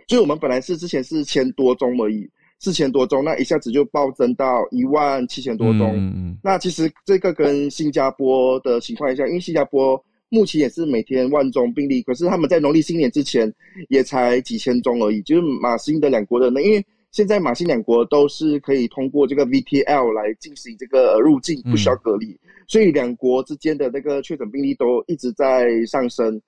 [0.08, 6.38] 所以我们本来是之前是千多宗而已，四千多宗，那一下子就暴增到一万七千多宗。
[6.44, 10.00] 那其实这个跟新加坡的情况一样，因为新加坡。
[10.32, 13.54] 目前也是每天万宗病例，可是他们在农历新年之前
[13.90, 15.22] 也才几千宗而已。
[15.24, 26.42] 就是马新的两国的呢，因为现在马新两国都是可以通过这个 VTL 来进行这个入境，不需要隔离，所以两国之间的那个确诊病例都一直在上升。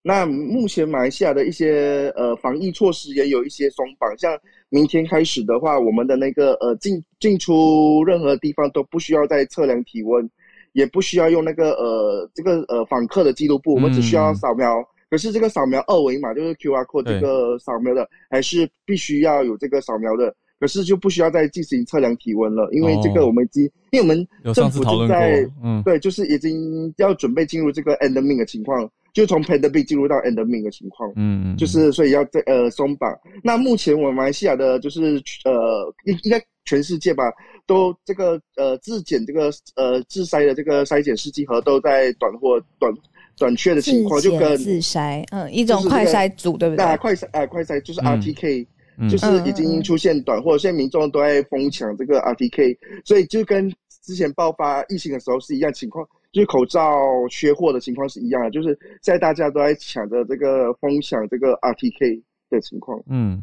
[0.00, 10.30] 那目前马来西亚的一些呃防疫措施也有一些松绑，像明天开始的话，我们的那个呃进进出任何地方都不需要再测量体温。
[10.72, 14.66] 也不需要用那个呃这个呃访客的记录簿，我们只需要扫描。
[15.10, 20.34] 可是这个扫描二维码就是 Q R code 这个扫描的，还是必须要有这个扫描的。
[20.60, 33.08] 可是就不需要再进行测量体温了，因为这个我们已经，因为我们政府正在，嗯，对，就是已经要准备进入这个 endemic 的情况，就从 pandemic 进入到 endemic 的情况，嗯嗯，就是所以要在呃松绑。
[33.40, 37.24] 那目前我们马来西亚的就是呃应应该全世界吧。
[37.66, 42.90] 都这个呃自检这个呃自筛的这个筛检试剂盒都在短货短
[43.36, 46.84] 短缺的情况，就跟自筛嗯一种快筛组对不对？
[46.84, 48.66] 啊快筛哎快筛就是 RTK，
[49.10, 53.70] 就是已经出现短货，现在民众都在疯抢这个 RTK，所以就跟
[54.02, 56.02] 之前爆发疫情的时候是一样情况，
[56.32, 56.96] 就是口罩
[57.30, 58.68] 缺货的情况是一样的，就是
[59.02, 63.42] 现在大家都在抢着这个疯抢这个 RTK 的情况，嗯。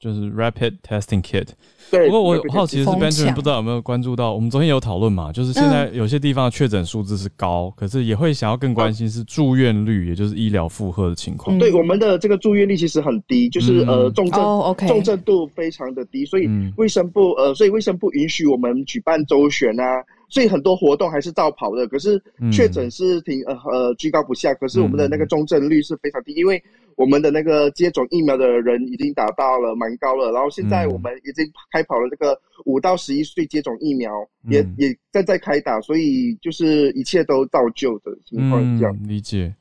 [0.00, 1.46] 就是 rapid testing kit。
[1.90, 2.06] 对。
[2.06, 5.30] 不过我好奇的是，Benjamin 不知道有没有关注到，我们昨天有讨论嘛？
[5.30, 11.58] 就是现在有些地方确诊数字是高，可是也会想要更关心是住院率，也就是医疗负荷的情况。
[11.58, 14.42] 对，我们的这个住院率其实很低，就是呃重症
[14.88, 19.84] 重症度非常的低，所以卫生部呃，所以卫生部允许我们举办周旋啊。
[20.32, 26.62] 所以很多活动还是照跑的，可是确诊是挺呃呃居高不下，可是我们的那个重症率是非常低，因为
[27.00, 34.12] 我们的那个接种疫苗的人已经达到了蛮高了，然后现在我们已经开跑了这个五到十一岁接种疫苗，
[34.50, 38.94] 也也在在开打，所以就是一切都照旧的情况这样。
[39.08, 39.54] 理解，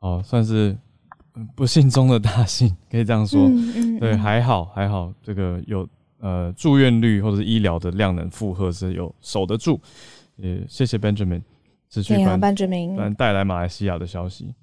[0.00, 0.76] 哦，算是
[1.56, 3.50] 不幸中的大幸，可以这样说。
[3.98, 5.88] 对，还好还好，这个有。
[6.24, 9.80] 呃，住院率或者是医疗的量能负荷是有守得住，
[10.36, 11.42] 也谢谢 Benjamin，
[11.90, 14.54] 持续关 Benjamin 带来马来西亚的消息，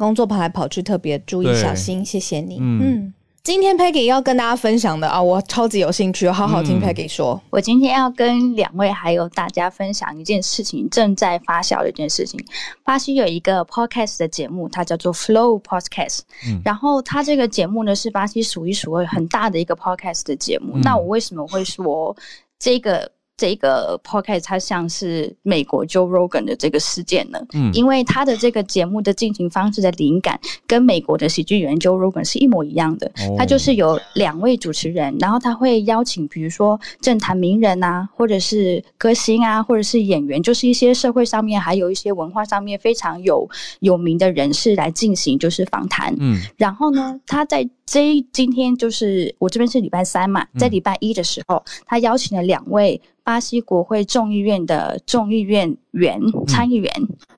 [0.00, 3.12] 工作跑来跑去特别注意小心，谢谢你，嗯。
[3.42, 7.40] 今天 Peggy 要跟大家分享的啊，我超级有兴趣，好好听 Peggy 说。
[7.48, 12.38] 我今天要跟两位还有大家分享一件事情，正在发酵的一件事情。
[12.84, 16.20] 巴西有一个 podcast 的节目，它叫做 Flow Podcast。
[16.46, 20.76] 嗯，然后它这个节目呢是巴西数一数二很大的一个 podcast 的节目。
[20.76, 22.14] 那我为什么会说
[22.58, 23.10] 这个？
[23.40, 33.10] 这个 podcast 它像是美国 Joe Rogan 的这个事件呢，嗯，因为他的这个节目的进行方式的灵感跟美国的喜剧演员 Joe Rogan 是一模一样的。
[33.38, 43.48] 他就是有两位主持人，然后他会邀请，比如说政坛名人啊，或者是歌星啊，或者是演员，就是一些社会上面还有一些文化上面非常有
[43.78, 46.14] 有名的人士来进行就是访谈。
[46.18, 53.00] 嗯，然后呢，他在这今天就是我这边是礼拜三嘛，在礼拜一的时候，他邀请了两位。
[53.22, 56.92] 巴西国会众议院的众议院员参议员，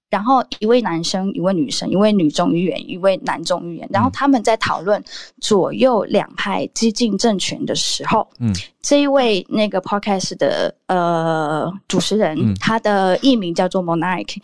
[0.08, 5.02] 然后一位男生，一位女生，一位女众议员，一位男众议员，然后他们在讨论
[5.40, 14.36] 左右两派激进政权的时候，嗯，这一位那个 podcast 的呃主持人，他的艺名叫做 Monarch，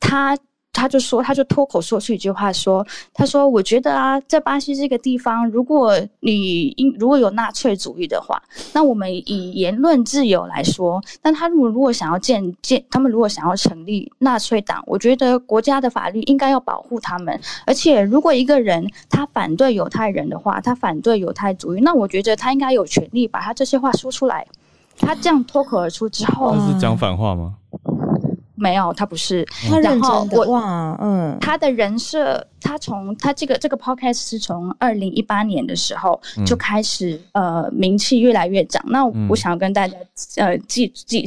[0.00, 0.36] 他。
[0.76, 8.40] 他就说，他就脱口说出一句话，说：“他说，我觉得啊，在巴西这个地方，如果你因如果有纳粹主义的话，
[8.74, 17.40] 那我们以言论自由来说，那他们如果想要建建，他们如果想要成立纳粹党，我觉得国家的法律应该要保护他们。
[17.66, 24.46] 而且，如果一个人他反对犹太人的话，他反对犹太主义，那我觉得他应该有权利把他这些话说出来。
[24.98, 27.54] 他这样脱口而出之后，他是讲反话吗？”
[28.56, 29.46] 没有，他不是。
[29.68, 38.82] 他认真的哇，嗯，他的人设，他从他这个这个 podcast 是从二零一八年的时候就开始，呃，名气越来越涨。
[38.88, 39.96] 那我想要跟大家，
[40.36, 41.24] 呃，记记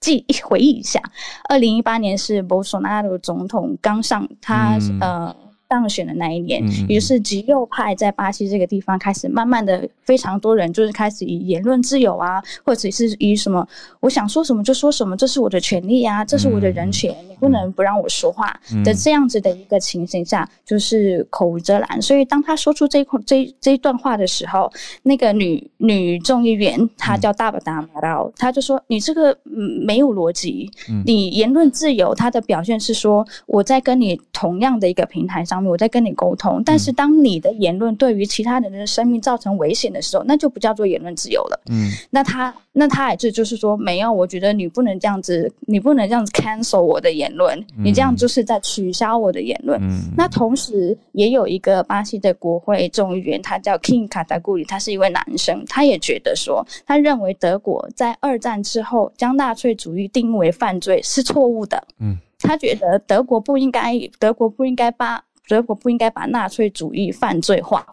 [0.00, 1.00] 记回忆一下，
[1.48, 5.34] 二零一八年是 Bolsonaro 总统刚上，他呃。
[5.70, 13.64] 当选的那一年，于是极右派在巴西这个地方开始慢慢的，非常多人就是开始以言论自由啊，或者是以什么
[14.00, 18.52] 我想说什么就说什么，这是我的权利啊，这是我的人权，你不能不让我说话
[18.84, 22.02] 的这样子的一个情形下，就是口无遮拦。
[22.02, 24.68] 所以当他说出这一块这这一段话的时候，
[25.04, 30.68] 那个女女众议员她叫大巴达马道，她就说：“你这个嗯没有逻辑，
[31.06, 41.60] 你言论自由，它的表现是说我在跟你同样的一个平台上。”我在跟你沟通，但是当你的言论对于其他人的生命造成危险的时候，那就不叫做言论自由了。
[41.70, 49.80] 嗯，那他那他也是就是说，没有，我觉得你不能这样子，你不能这样子 cancel 我的言论，你这样就是在取消我的言论。
[49.82, 61.82] 嗯，那同时也有一个巴西的国会众议员，他叫 King 卡达古里，他是一位男生，他也觉得说，他认为德国在二战之后将纳粹主义定为犯罪是错误的。
[61.98, 65.24] 嗯，他觉得德国不应该，德国不应该把。
[65.50, 67.84] 德国不应该把纳粹主义犯罪化，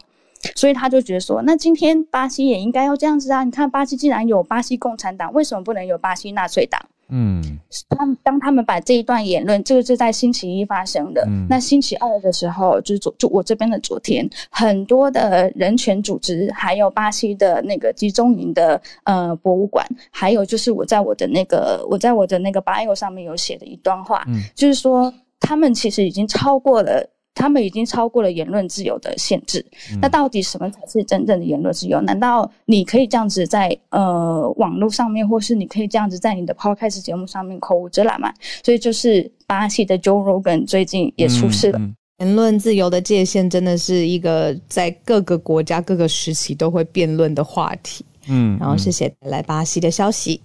[0.56, 3.44] 所以他就觉得说，那今天巴西也应该要这样子啊！
[3.44, 6.80] 你看，巴西既然有巴西共产党，为什么不能有巴西纳粹党？
[7.10, 7.42] 嗯，
[7.90, 11.28] 他当他们把这一段言论，这个是在星期一发生的。
[11.50, 27.10] 那星期二的时候，就是昨就我这边的昨天，很多的人权组织，还有巴西的那个集中营的呃博物馆，还有就是我在我的那个我在我的那个 bio 上面有写的一段话，就是说他们其实已经超过了。
[27.38, 29.64] 他们已经超过了言论自由的限制。
[30.02, 32.02] 那到底什么才是真正的言论自由？
[32.02, 38.34] 难道你可以这样子在呃网络上面，或是你可以这样子在你的 podcast 节目上面口无遮拦吗？
[38.64, 41.80] 所以就是巴西的 Joe Rogan 最近也出事了。
[42.18, 48.04] 言论自由的界限真的是一个在各个国家各个时期都会辩论的话题。
[48.28, 50.42] 嗯，然后谢谢来巴西的消息。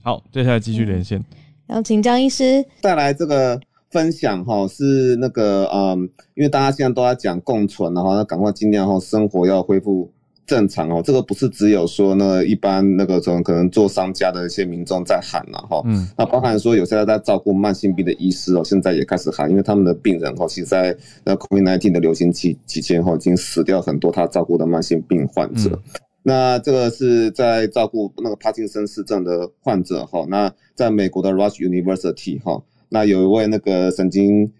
[0.00, 1.20] 好，接下来继续连线，
[1.66, 3.60] 然后请张医师带来这个。
[3.94, 5.96] 分享哈是那个嗯，
[6.34, 10.10] 因为大家现在都在讲共存，然后那赶快尽量哈生活要恢复
[10.44, 11.00] 正常哦。
[11.00, 25.80] 这个不是只有说那一般那个从可能做商家的一些民众在喊了哈，嗯，那包含说有些在照顾慢性病的医师哦，现在也开始喊，因为他们的病人哈，其实在那 COVID-19 的流行期期间哈，已经死掉很多他照顾的慢性病患者。
[26.24, 32.60] 那这个是在照顾那个帕金森氏症的患者哈，那在美国的 Rush University 哈。
[32.88, 34.50] 那有一位那个神经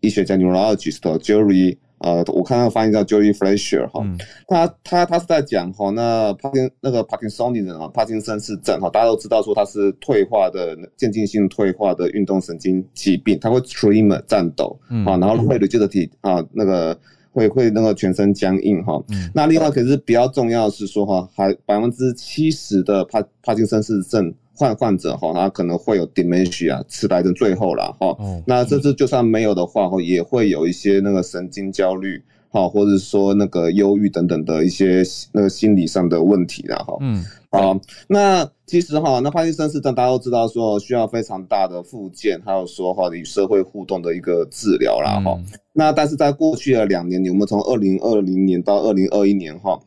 [0.00, 4.04] 医学家 neurologist Jerry，呃，我看他发音叫 Jerry Fletcher 哈，
[4.48, 16.98] 他他他是在讲哈，那帕金那个帕金森人啊，帕金森氏症哈，大家都知道说他是退化的渐进性退化的运动神经疾病，他会 tremor 战抖啊，然后会 rigidity 啊，那个
[17.30, 19.02] 会会那个全身僵硬哈，
[19.34, 24.34] 那另外可是比较重要的是说哈，还百分之七十的帕帕金森氏症。
[24.56, 28.16] 患患者哈，他可能会有 dementia 痴呆症，最后了哈。
[28.46, 35.02] 那这次就算没有的话哈，也会有一些那个神经焦虑哈，或者说那个忧郁等等的一些
[35.32, 36.96] 那个心理上的问题了哈。
[37.00, 37.76] 嗯，好，
[38.06, 45.36] 那其实哈，那帕金森氏症大家都知道说需要非常大的复健，还有说哈与社会互动的一个治疗啦哈。
[45.72, 49.80] 那但是在过去的两年，我们从二零二零年到二零二一年哈，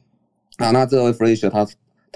[0.57, 1.65] 啊，那这位 f r a s e r 他。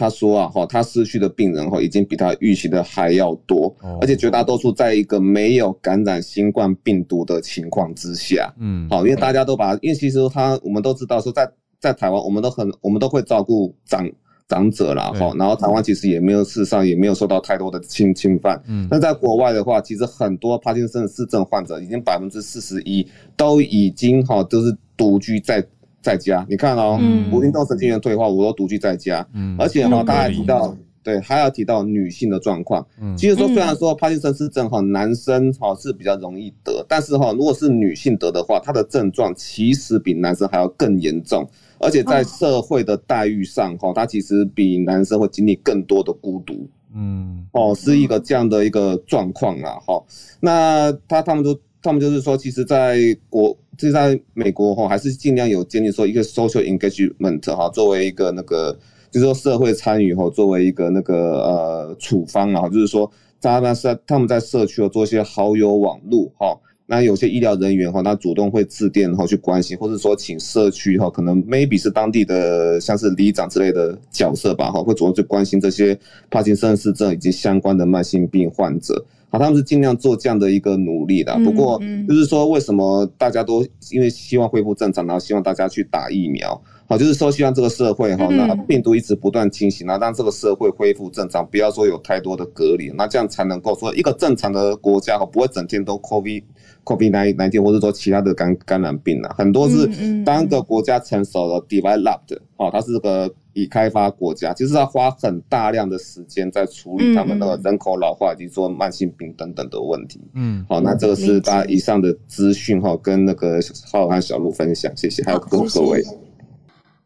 [0.01, 3.71] 他说啊，哈，他失去的病人哈，已经比他预期的还要多，
[4.01, 11.47] 而且绝大多数在一个没有感染新冠病毒的情况之下，嗯，好，因为大家都把，因为其实他我们都知道说，在
[11.79, 14.09] 在台湾，我们都很，我们都会照顾长
[14.47, 25.63] 长者啦，哈，然后台湾其实也没有事实上也没有受到太多的侵侵犯，嗯，那在国外的话，其实很多帕金森氏症患者已经百分之四十一都已经哈都是独居在。
[26.01, 26.99] 在家，你看哦，
[27.31, 29.25] 我运动神经元退化，我都独居在家。
[29.33, 32.85] 嗯，而且哈，他还提到，对，还要提到女性的状况。
[32.99, 41.47] 嗯，其实说虽然说帕金森氏症哈，男生哈是比较容易得，但是哈，如果是女性得的话，她的症状其实比男生还要更严重，
[41.79, 46.67] 而且在社会的待遇上哈，她其实比男生会经历更多的孤独。
[46.95, 49.77] 嗯，哦，是一个这样的一个状况啊。
[49.85, 50.03] 哈，
[50.39, 51.57] 那他他们都。
[51.83, 58.77] 他们就是说，其实在国，就在美国哈，还是尽量有建立说一个 social engagement 哈，作为一个那个，
[59.09, 63.11] 就是说社会参与哈，作为一个那个呃处方啊，就是说
[63.41, 66.55] 他们在他们在社区有做一些好友网络哈。
[66.91, 75.97] 那有些医疗人员哈，他主动会致电哈去关心，或者说请社区哈，可能 maybe 是当地的像是里长之类的角色吧哈，会主动去关心这些
[76.29, 79.05] 帕金森氏症以及相关的慢性病患者。
[79.29, 81.33] 好，他们是尽量做这样的一个努力的。
[81.45, 81.79] 不过
[82.09, 86.61] 就是说，为什么大家都因为希望恢复正常，然后希望大家去打疫苗？
[86.87, 96.43] 好，就是说希望这个社会哈，那病毒一直不断清醒，那让这个社会恢复正常，不要说有太多的隔离，那这样才能够说一个正常的国家哈，不会整天都 COVID。
[96.83, 99.87] COVID nineteen 或者说其他的感感染病啊，很多是
[100.23, 110.19] 当个国家成熟了 developed 哦，它是个已开发国家，其实要花很大量的时间在处理他们那个人口老化以及说慢性病等等的问题。
[110.33, 113.59] 嗯，好，那这个是大家以上的资讯哈，跟那个
[113.91, 116.01] 浩和小鹿分享，谢谢，还有各各位。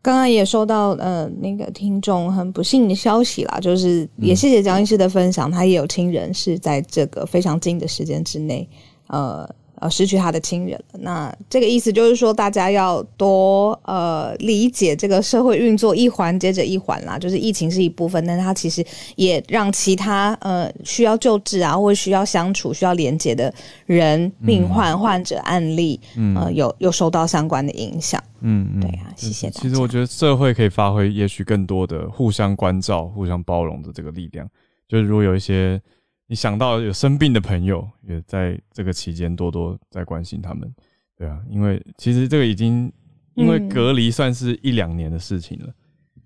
[0.02, 8.70] 刚刚也收到呃那个听众很不幸的消息啦，就是也谢谢江医师的分享，他也有亲人是在这个非常近的时间之内，
[9.08, 9.50] 呃。
[9.80, 11.00] 呃，失去他的亲人了。
[11.00, 17.18] 那这个意思就是说，大家要多呃理解这个社会运作一环接着一环啦。
[17.20, 23.54] 就是疫情是一部分，但是它其实也让其他呃需要救治啊，或者需要相处、需要连接的
[23.86, 26.00] 人、病患、患者案例，
[26.36, 28.22] 呃，有有受到相关的影响。
[28.42, 29.50] 嗯嗯，对啊，谢谢。
[29.50, 34.48] 其实我觉得社会可以发挥也许更多的互相关照、互相包容的这个力量。
[34.88, 35.82] 就是如果有一些。
[36.28, 40.74] 你想到有生病的朋友，也在这个期间多多在关心他们，
[41.16, 42.92] 对啊，因为其实这个已经
[43.36, 45.72] 因为隔离算是一两年的事情了，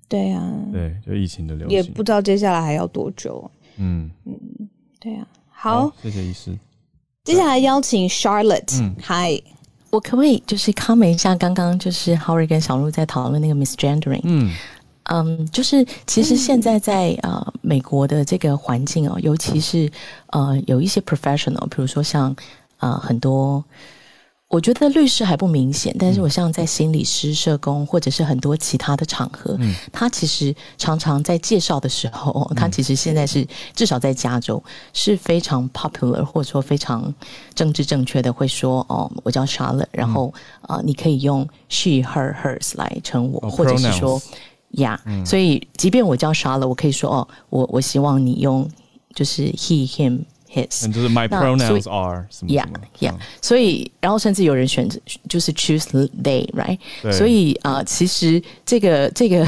[0.07, 4.09] 对啊，对，就疫情的流行，也不知道接下来还要多久，嗯。
[4.25, 4.33] 嗯，
[5.01, 6.57] 对啊，好，谢谢医师，
[7.25, 9.43] 接下来邀请 Charlotte，Hi，
[9.89, 14.53] 我可不可以就是 comment 一下刚刚就是 Howard 跟小鹿在讨论那个 misgendering，嗯。
[15.11, 19.91] 嗯，就是其实现在在呃美国的这个环境哦，尤其是
[20.27, 22.35] 呃有一些 professional，比如说像
[22.77, 23.63] 呃很多，
[24.49, 29.57] 我觉得律师还不明显，但是我像在心理师、社工或者是很多其他的场合，
[29.91, 33.43] 他其实常常在介绍的时候，他其实现在是
[33.73, 37.11] 至少在加州是非常 popular，或者说非常
[37.55, 40.31] 政治正确的，会说哦，我叫 Charlotte，然后
[40.61, 44.21] 啊你可以用 she、her、hers 来称我，或者是说。
[44.71, 48.69] 呀，所以即便我叫 Charlotte，我可以说哦，我我希望你用
[49.13, 50.19] 就是 he him。
[50.53, 52.65] his，就是 my pronouns are 什么 yeah
[52.99, 55.85] yeah，所以然后甚至有人选择就是 choose
[56.23, 56.79] they，right？
[57.11, 59.45] 所以啊，其实这个这个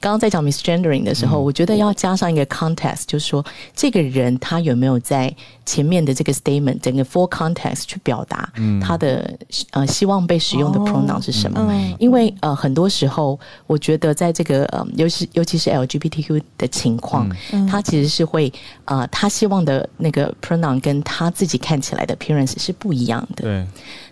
[0.00, 3.44] 刚刚在讲 misgendering 的时候，我觉得要加上一个 context，就是说
[3.74, 5.34] 这个人他有没有在
[5.66, 9.36] 前面的这个 statement 整个 full context 去表达他的
[9.72, 11.96] 呃希望被使用的 pronoun 是什么？
[11.98, 17.28] 因为呃很多时候我觉得在这个呃尤其尤其是 LGBTQ 的情况，
[17.68, 18.52] 他其实是会
[18.84, 20.32] 呃他希望的那个。
[20.44, 23.44] Pronoun 跟他自己看起来的 appearance 是不一样的。
[23.44, 23.66] 对，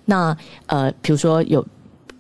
[0.07, 0.35] 那
[0.67, 1.63] 呃，比如说有，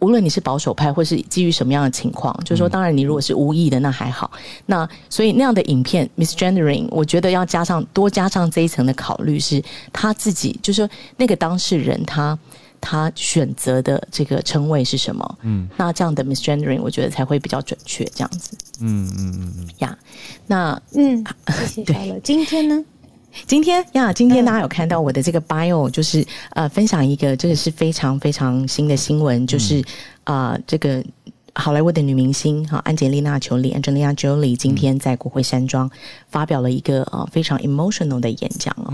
[0.01, 4.31] 无论你是保守派或是基于什么样的情况，就是说，当然你如果是无意的，那还好。
[4.67, 12.37] 那所以那样的影片 misgendering，我觉得要加上多加上这一层的考虑，是他自己，就是说那个当事人他
[12.81, 15.39] 他选择的这个称谓是什么？
[15.43, 18.05] 嗯，那这样的 misgendering，我觉得才会比较准确。
[18.07, 19.97] 这样子，嗯嗯嗯嗯，呀，
[20.49, 21.25] 那嗯，
[21.67, 22.19] 谢谢了。
[22.25, 22.85] 今天呢？
[23.47, 29.83] 今天呀，今天大家有看到我的这个 bio，就是呃，分享一个这个是非常非常新的新闻，就是
[30.25, 31.03] 啊，这个
[31.55, 35.91] 好莱坞的女明星哈，安吉丽娜·裘丽 （Angelina Jolie） 今天在国会山庄
[36.29, 38.93] 发表了一个呃非常 emotional 的演讲哦。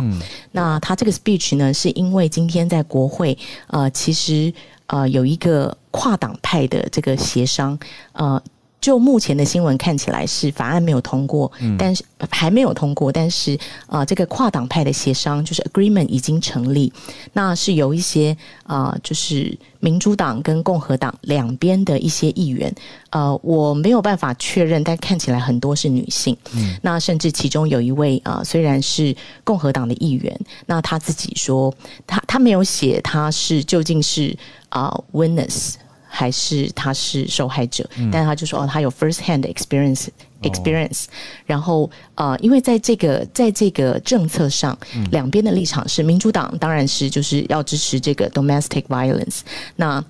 [0.52, 3.36] 那她这个 speech 呢，是因为今天在国会
[3.68, 4.52] 呃，其实
[4.86, 7.78] 呃有一个跨党派的这个协商
[8.12, 8.42] 呃。
[8.80, 16.92] 就目前的新闻看起来是法案没有通过，但是还没有通过，但是啊，这个跨党派的协商就是 agreement 已经成立，
[17.32, 22.72] 那是有一些啊，就是民主党跟共和党两边的一些议员，
[23.10, 31.74] 呃，我没有办法确认，但看起来很多是女性，嗯，那甚至其中有一位啊，虽然是共和党的议员，那他自己说
[32.06, 34.36] 他他没有写他是究竟是
[34.68, 35.74] 啊 witness。
[36.10, 40.08] 还是他是受害者，但他就说哦，他有 first hand experience
[40.42, 41.04] experience。
[41.44, 44.76] 然后呃，因为在这个在这个政策上，
[45.10, 49.40] 两边的立场是民主党当然是就是要支持这个 domestic violence。
[49.76, 50.02] 那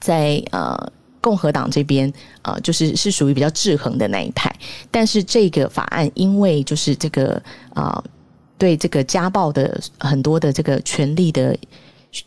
[0.00, 2.10] 在呃共和党这边
[2.42, 4.50] 呃，就是是属于比较制衡的那一派。
[4.90, 7.40] 但是这个法案因为就是这个
[7.74, 8.02] 啊，
[8.56, 11.56] 对这个家暴的很多的这个权利的。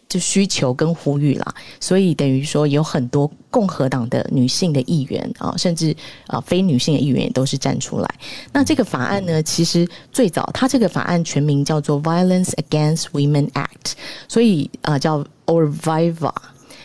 [0.07, 5.95] 就需求跟呼吁啦，所以等于说有很多共和党的女性的议员啊，甚至
[6.27, 8.15] 啊非女性的议员也都是站出来。
[8.53, 13.93] 那这个法案呢，其实最早它这个法案全名叫做 Violence Against Women Act，
[14.27, 16.33] 所以啊叫 Orviva。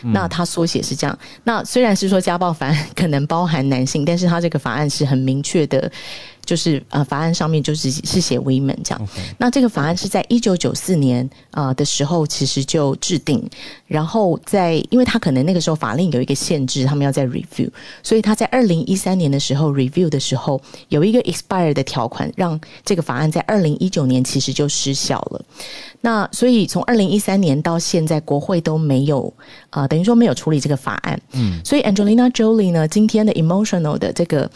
[0.03, 1.19] 那它缩写是这样。
[1.43, 5.91] 那虽然是说家暴法案可能包含男性，但是它这个法案是很明确的。
[6.47, 9.07] 就是呃，法案上面就是是写 women 这样。
[9.37, 13.47] 那这个法案是在一九九四年啊的时候，其实就制定。
[13.85, 17.69] 然后在，因为他可能那个时候法令有一个限制，他们要在 review，
[18.01, 25.41] 所以他在二零一三年的时候 review 的时候，有一个 expire 的条款，让这个法案在二零一九年其实就失效了。
[26.01, 29.33] 那所以从二零一三年到现在，国会都没有
[29.69, 31.19] 啊，等于说没有处理这个法案。
[31.33, 34.49] 嗯，所以 Angelina Jolie 呢，今天的 emotional 的这个。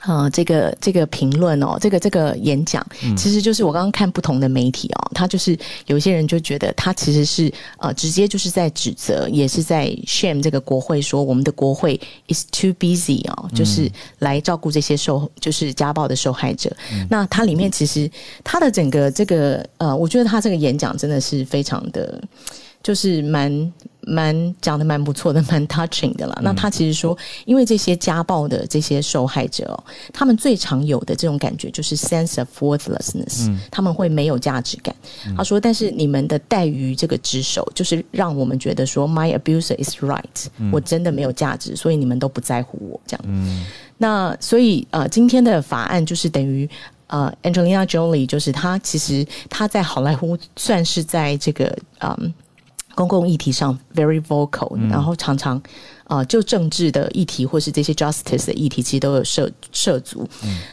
[0.00, 2.84] 啊，这个这个评论哦，这个这个演讲，
[3.16, 13.90] 其实就是我刚刚看不同的媒体哦，他就是有一些人就觉得他其实是呃，直接就是在指责，也是在 shame 这个国会，说我们的国会 is too busy 哦，就是
[14.20, 16.74] 来照顾这些受就是家暴的受害者。
[17.10, 18.10] 那它里面其实
[18.44, 22.20] 他的整个这个呃，我觉得他这个演讲真的是非常的。
[22.80, 23.72] 就是蛮
[24.08, 26.38] 蛮讲的蛮不错的， 蛮 touching 的了。
[26.42, 29.78] 那他其实说，因为这些家暴的这些受害者，
[30.12, 34.94] 他们最常有的这种感觉就是 sense of worthlessness，他们会没有价值感。
[35.36, 43.64] 他说，但是你们的待遇这个之手，就是让我们觉得说，my abuser is right，我真的没有价值，所以你们都不在乎我这样。
[43.98, 46.68] 那所以呃，今天的法案就是等于
[47.08, 52.32] 呃，Angelina Jolie，就是她其实她在好莱坞算是在这个嗯。
[52.98, 55.62] 公共议题上 very vocal，然后常常
[56.02, 60.28] 啊，就政治的议题或是这些 justice 的议题，其实都有涉涉足。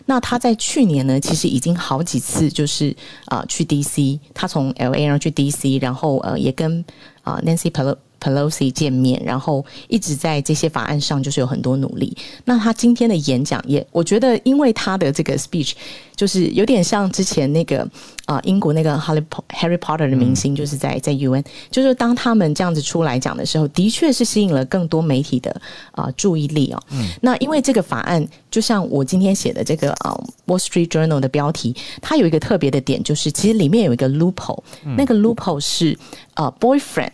[0.08, 2.96] 那他在去年呢，其实已经好几次就是
[3.26, 6.84] 啊去 DC，他从 LA 然后去 DC，然后呃也跟
[7.22, 7.96] 啊 Nancy Pelosi。
[8.26, 12.18] Pelosi 见面，然后一直在这些法案上就是有很多努力。
[12.46, 15.74] 那他今天的演讲也，我觉得因为他的这个 speech
[16.16, 17.88] 就是有点像之前那个
[18.26, 25.62] 啊英国那个 Harry Harry Potter 的明星，就是在在 UN，就是当他们这样子出来讲的时候，的确是吸引了更多媒体的
[25.92, 26.82] 啊注意力哦。
[26.90, 34.64] 嗯那因为这个法案，就像我今天写的这个啊 Wall Street Journal 的标题，它有一个特别的点，就是其实里面有一个 loophole，
[34.98, 35.96] 那个 loophole 是
[36.34, 37.12] 啊 boyfriend。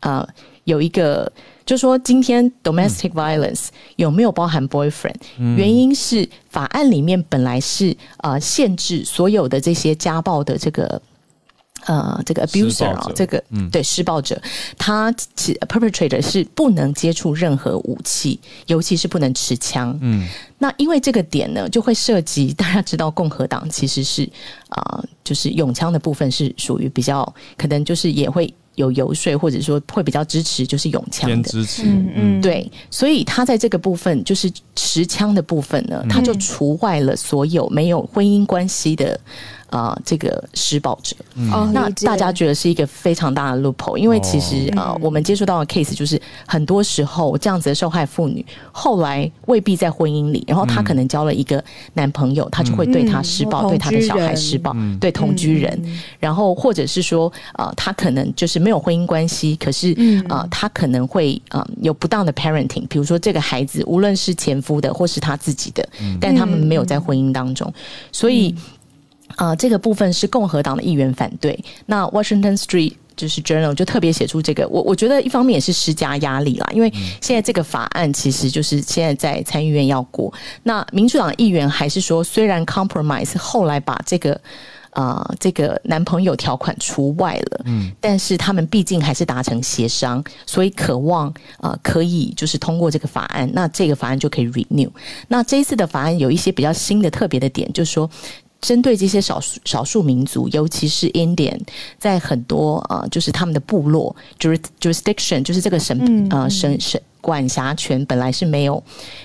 [0.00, 0.26] 啊，
[0.64, 1.30] 有一个，
[1.66, 5.16] 就是说，今天 domestic violence 有没有包含 boyfriend？
[5.56, 11.02] 原因是法案里面本来是呃限制所有的这些家暴的这个
[11.86, 13.42] 呃这个 abuser 啊，这个
[13.72, 14.40] 对施暴者，
[14.76, 15.10] 他
[15.66, 19.98] perpetrator 是不能接触任何武器，尤其是不能持枪。
[20.00, 20.28] 嗯，
[20.58, 24.28] 那因为这个点呢，就会涉及大家知道，共和党其实是
[24.68, 28.54] 啊，就是用枪的部分是属于比较可能就是也会。
[28.78, 31.48] 有游说，或者说会比较支持，就是永枪的。
[31.50, 39.20] 支持，嗯嗯，对，所以他在这个部分，就是持枪的部分呢，他就除外了所有没有婚姻关系的。
[39.70, 41.14] 啊，这个施暴者，
[41.72, 51.62] 那大家觉得是一个非常大的 loophole，因为其实啊，我们接触到的 case 就是很多时候这样子的受害妇女，后来未必在婚姻里，然后她可能交了一个
[51.92, 55.78] 男朋友，她就会对她施暴，对她的小孩施暴，对同居人，
[56.18, 59.94] 然后或者是说呃她可能就是没有婚姻关系，可是
[60.28, 65.86] 啊，她可能会啊有不当的 parenting，比如说这个孩子无论是前夫的或是他自己的，
[66.20, 67.70] 但他们没有在婚姻当中，
[68.10, 68.54] 所以。
[69.38, 71.56] 啊，这个部分是共和党的议员反对。
[71.86, 80.32] 那 Washington Street 就是 Journal 就特别写出这个，我我觉得一方面也是施加压力啦，因为现在这个法案其实就是现在在参议院要过。
[80.64, 84.40] 那民主党议员还是说，虽然 compromise 后来把这个
[84.90, 94.90] 啊这个男朋友条款除外了，嗯，但是他们毕竟还是达成协商，所以渴望啊可以就是通过这个法案，那这个法案就可以 renew。
[95.28, 98.10] 那这一次的法案有一些比较新的特别的点，就是说。
[98.60, 101.60] 针对这些少数少数民族，尤其是 Indian，
[101.98, 108.82] 在很多呃，就是他们的部落，jurisdiction，就是这个省呃省省管辖权本来是没有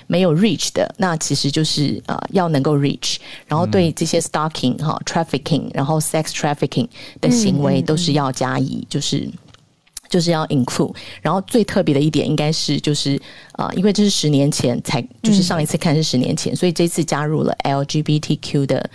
[0.08, 3.18] 没有 reach 的，那其实就是呃要能够 reach，
[3.48, 6.88] 然后对这些 stalking 哈 trafficking，然后 sex trafficking
[7.20, 9.30] 的行为都是要加以就是。
[10.14, 10.94] 就是要 include，
[11.24, 13.20] 然后最特别的一点应该是就是
[13.54, 18.88] 啊，因为这是十年前才，就是上一次看是十年前，所以这次加入了 LGBTQ 的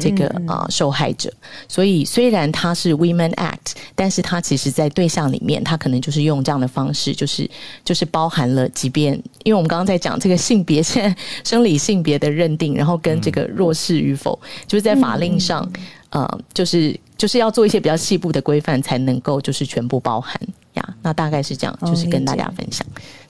[0.00, 1.32] 这个啊受害者。
[1.68, 7.48] 所以虽然它是 Women Act，但是它其实在对象里面，它可能就是用这样的方式，就是
[7.84, 9.14] 就是包含了，即便
[9.44, 15.70] 因为我们刚刚在讲这个性别，现在生理性别的认定，然后跟这个弱势与否，就是在法令上，
[16.10, 16.98] 呃，就是。
[17.16, 20.38] 就是要做一些比较细部的规范，才能够就是全部包含
[20.74, 20.94] 呀。
[21.02, 22.86] 那大概是这样，就是跟大家分享。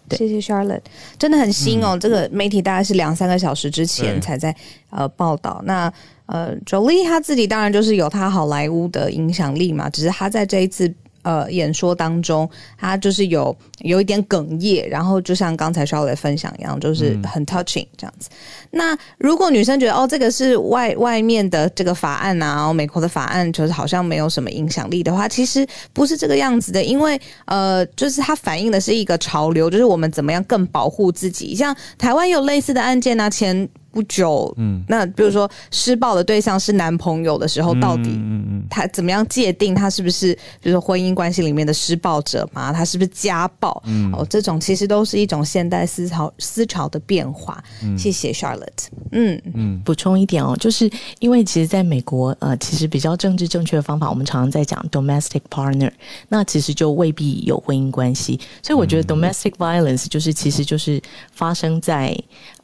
[0.08, 0.82] 对谢谢 Charlotte，
[1.18, 1.96] 真的很新哦。
[1.98, 4.54] 这个媒体大概是两三个小时之前才在
[4.90, 5.62] 呃报道。
[5.64, 5.92] 那
[6.26, 10.92] 呃，Jolie 他自己当然就是有他好莱坞的影响力嘛，只是他在这一次。
[11.24, 12.48] 呃，演说当中，
[12.78, 18.30] 他就是有有一点哽咽，然后就像刚才稍微分享一样，就是很 touching 这样子。
[18.70, 31.54] 那如果女生觉得哦，这个是外外面的这个法案啊，美国的法案，就是好像没有什么影响力的话，其实不是这个样子的，因为呃，就是它反映的是一个潮流，就是我们怎么样更保护自己。
[31.54, 33.68] 像台湾有类似的案件呢，前。
[33.94, 38.20] 不久，嗯，那比如说施暴的对象是男朋友的时候，到底
[38.68, 42.72] 他怎么样界定他是不是，比如说婚姻关系里面的施暴者嘛？
[42.72, 43.80] 他是不是家暴？
[44.12, 47.62] 哦，这种其实都是一种现代思潮思潮的变化。
[47.96, 48.88] 谢谢 Charlotte。
[49.12, 50.90] 嗯嗯，补充一点哦，就是
[51.20, 55.92] 因为其实在美国，呃，其实比较政治正确的方法，我们常常在讲 domestic partner，
[56.28, 58.40] 那其实就未必有婚姻关系。
[58.60, 61.00] 所以我觉得 domestic violence 就是其实就是
[61.32, 62.12] 发生在，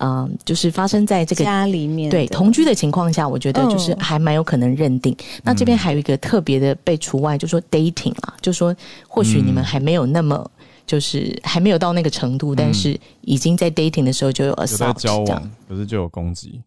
[0.01, 1.20] 嗯，就是发生在。
[1.21, 5.15] 在这个家里面，对同居的情况下，我觉得就是还蛮有可能认定。
[5.43, 8.75] 那这边还有一个特别的被除外，就说 dating 啊，就说
[9.07, 10.51] 或许你们还没有那么，
[10.87, 16.61] 就是还没有到那个程度，但是已经在 dating 的时候就有 assault 交往，可是就有攻击。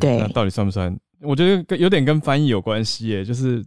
[0.00, 0.96] 对，那到底算不算？
[1.20, 3.62] 我觉得有点跟翻译有关系耶，就是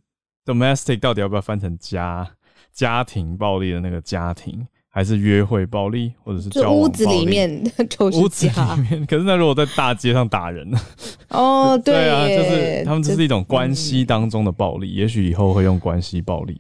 [0.46, 2.28] domestic 到底要不要翻成家
[2.74, 4.66] 家庭暴力的那个家庭？
[4.94, 8.54] 还是约会暴力，或者是交屋子里面 就是屋子里
[8.90, 9.06] 面。
[9.08, 10.78] 可是那如果在大街上打人呢？
[11.30, 16.60] 哦，对啊，就是他们这是一种关系当中的暴力，也许以后会用关系暴力，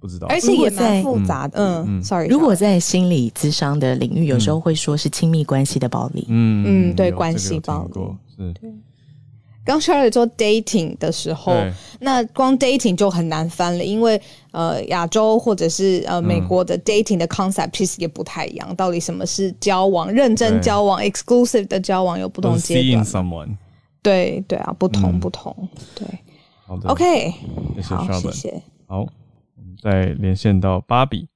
[0.00, 0.26] 不知道。
[0.28, 1.84] 而且也蛮复杂的。
[1.86, 2.26] 嗯，sorry。
[2.28, 6.24] 如果在心理咨商的领域，有时候会说是亲密关系的暴力。
[6.28, 8.00] 嗯嗯，对，关系暴力
[8.34, 8.54] 是。
[9.68, 11.52] 刚 Charlie 做 dating 的时候，
[12.00, 14.18] 那光 dating 就很难翻了，因为
[14.50, 18.74] 呃，亚洲或者是呃美国的 dating 的 concept 其实也不太一样。
[18.76, 20.10] 到底什么是交往？
[20.10, 23.58] 认真交往，exclusive 的交往有不同阶段。
[24.00, 25.54] 对对啊，不同不同。
[25.94, 26.06] 对，
[26.66, 27.30] 好的，OK，
[27.82, 28.62] 好，谢谢。
[28.86, 31.28] 好，我们再连线到芭比。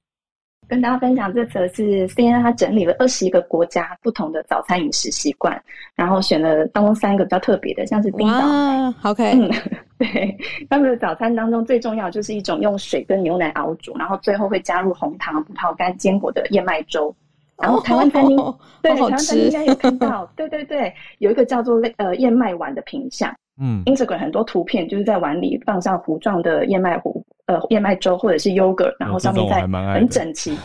[0.73, 5.61] 跟大家分享这则是 CNN，他整理了二十一个国家不同的早餐饮食习惯，
[5.93, 8.91] 然后选了当中三个比较特别的，像是冰岛。
[9.03, 9.51] OK，嗯，
[9.99, 10.35] 对，
[10.67, 17.15] 他们的早餐当中最重要就是一种用水跟牛奶熬煮，然后最后会加入红糖、葡萄干、坚果的燕麦粥。
[17.61, 18.35] 然后台湾餐厅，
[18.81, 23.31] 对，台湾餐厅应该有看到，对对对，有一个叫做类呃燕麦碗的品相。
[23.61, 27.23] 嗯，Instagram 很多图片就是在碗里放上糊状的燕麦糊。
[27.45, 29.61] 呃，燕麦粥或者是 yogurt，然后上面再
[29.93, 30.57] 很整齐，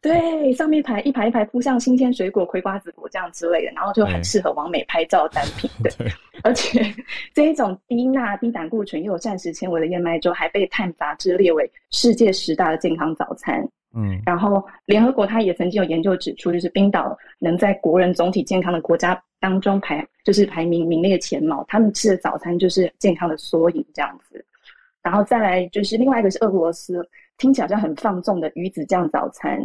[0.00, 5.70] 对，上面排一排一排铺上新鲜水果、葵瓜子果酱之类的，然后就很适合完美拍照单品。
[5.84, 5.92] 对，
[6.42, 6.82] 而且
[7.34, 13.62] 这一种低钠、低胆固醇又有膳食纤维的燕麦粥，还被《碳》杂志列为世界十大的健康早餐。
[13.94, 21.62] 嗯，然后联合国它也曾经有研究指出，就是冰岛能在国人总体健康的国家当中排，就是排名名列前茅。
[21.68, 24.42] 他们吃的早餐就是健康的缩影，这样子。
[25.02, 27.04] 然后再来就是另外一个是俄罗斯，
[27.38, 29.60] 听起来好像很放纵的鱼子酱早餐。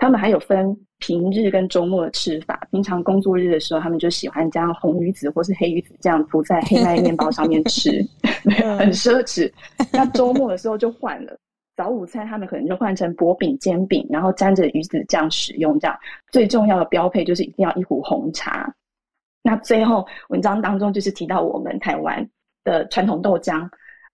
[0.00, 2.68] 他们还有分平日跟周末的吃法。
[2.70, 7.90] 平常工作日的时候，他们就喜欢将红鱼子或是黑鱼子酱涂在黑麦面包上面吃，
[8.78, 9.52] 很奢侈。
[9.92, 11.36] 那周末的时候就换了，
[11.76, 15.76] 早午餐他们可能就换成薄饼煎饼，然后沾着鱼子酱使用。
[15.80, 15.98] 这样
[16.30, 18.72] 最重要的标配就是一定要一壶红茶。
[19.42, 22.24] 那最后文章当中就是提到我们台湾
[22.62, 23.68] 的传统豆浆。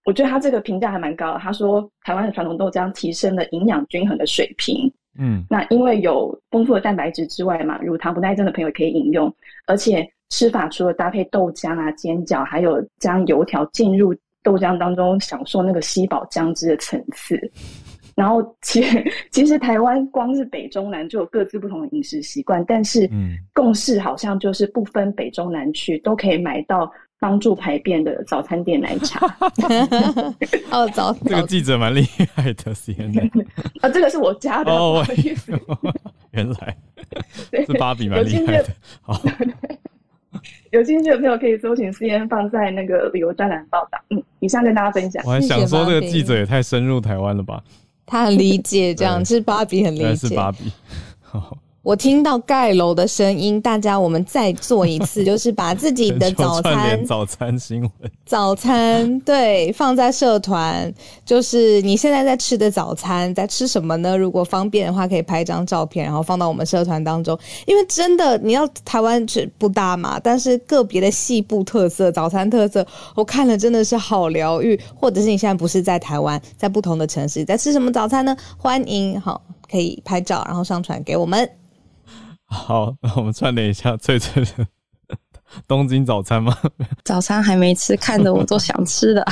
[0.04, 1.38] 我觉得他这个评价还蛮高。
[1.38, 4.92] 他说，台湾的传统豆浆提升了营养均衡的水平。
[5.18, 9.32] 嗯，那因为有丰富的蛋白质之外嘛，乳糖不耐症的朋友可以饮用。
[9.66, 17.40] 而且吃法除了搭配豆浆啊、煎饺，还有将油条浸入豆浆当中，享受那个吸饱浆汁的层次。
[18.14, 23.08] 然后，其实其实台湾光是北中南就有各自不同的饮食习惯，但是
[23.52, 26.92] 共识好像就是不分北中南区都可以买到。
[27.24, 29.26] 帮助排便的早餐店奶茶。
[30.70, 33.30] 哦，早这个记者蛮厉害的，CNN。
[33.80, 34.70] 啊， 这个是我家的。
[34.70, 35.02] 哦，
[36.32, 36.76] 原来
[37.66, 38.66] 是芭比蛮厉害的。
[39.00, 39.18] 好，
[40.70, 43.98] 有兴趣的朋友可以搜寻 CNN 放在那个旅游专栏报道。
[44.10, 45.22] 嗯，以上跟大家分享。
[45.24, 47.64] 我还想说，这个记者也太深入台湾了吧？
[48.04, 50.14] 他很理解，这样是芭比很理解。
[50.14, 50.70] 是芭比。
[51.84, 57.90] 我听到盖楼的声音，大家我们再做一次， 就是把自己的早餐早餐新闻
[58.24, 60.90] 早餐对放在社团，
[61.26, 64.16] 就是你现在在吃的早餐在吃什么呢？
[64.16, 67.38] 如果方便的话，可以拍张照片，然后放到我们社团当中。
[67.66, 74.80] 因为真的，你要台湾是不大嘛，但是个别的细部特色早餐特色，我看了真的是好疗愈。
[74.98, 78.34] 或者是你现在不是在台湾，在不同的城市，在吃什么早餐呢？
[78.56, 81.46] 欢迎好可以拍照，然后上传给我们。
[82.46, 84.68] 好，那我们串联一下翠翠的
[85.68, 86.56] 东京早餐吗？
[87.04, 89.24] 早餐还没吃，看着我都想吃的。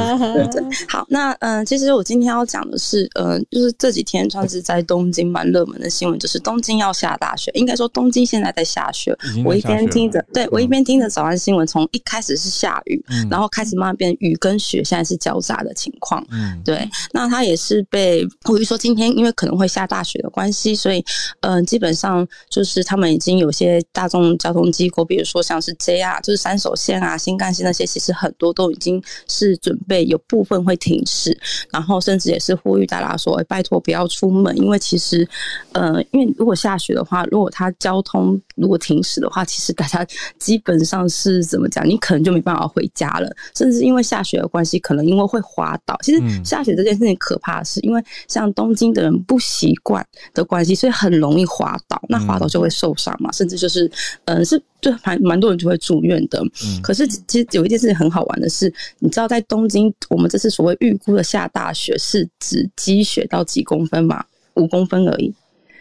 [0.88, 7.50] 好，那嗯，其实我今天要讲的是，嗯，就是这几天算是在东京蛮热门的新闻，就是东京要下大雪。
[7.54, 9.16] 应该说东京现在在下雪。
[9.44, 16.24] 我一边听着，对我一边听着早安新闻，从一开始是下雨，然后开始慢慢变雨跟雪，现在是交杂的情况。
[16.30, 16.88] 嗯，对。
[17.12, 21.04] 那它也是被我就说今天因为可能会下大雪的关系，所以
[21.40, 31.36] 嗯，基本上就是他们已经有些大众交通机构，比如说像是 JR，就是三手线啊、新干线那些，其实很多都已经是准备有部分会停驶，
[31.70, 35.28] 然后甚至也是呼吁大家说：“拜托不要出门，因为其实，
[35.72, 40.06] 呃，因为如果下雪的话，如果它交通如果停驶的话，其实大家
[40.38, 41.88] 基本上是怎么讲？
[41.88, 45.96] 你可能就没办法回家了，甚至因为下雪的关系，可能因为会滑倒。
[46.02, 53.90] 其实下雪这件事情可怕的是，因为像东京的人不习惯的关系，所以很容易滑倒，那滑倒就会受伤嘛，甚至就是，
[54.26, 54.62] 嗯，是。
[54.80, 56.42] 就蛮蛮多人就会住院的，
[56.82, 64.24] 可是其实有一件事情很好玩的是，你知道在东京，我们这次所谓预估的下大雪是指积雪到几公分嘛？
[64.54, 65.34] 五公分而已。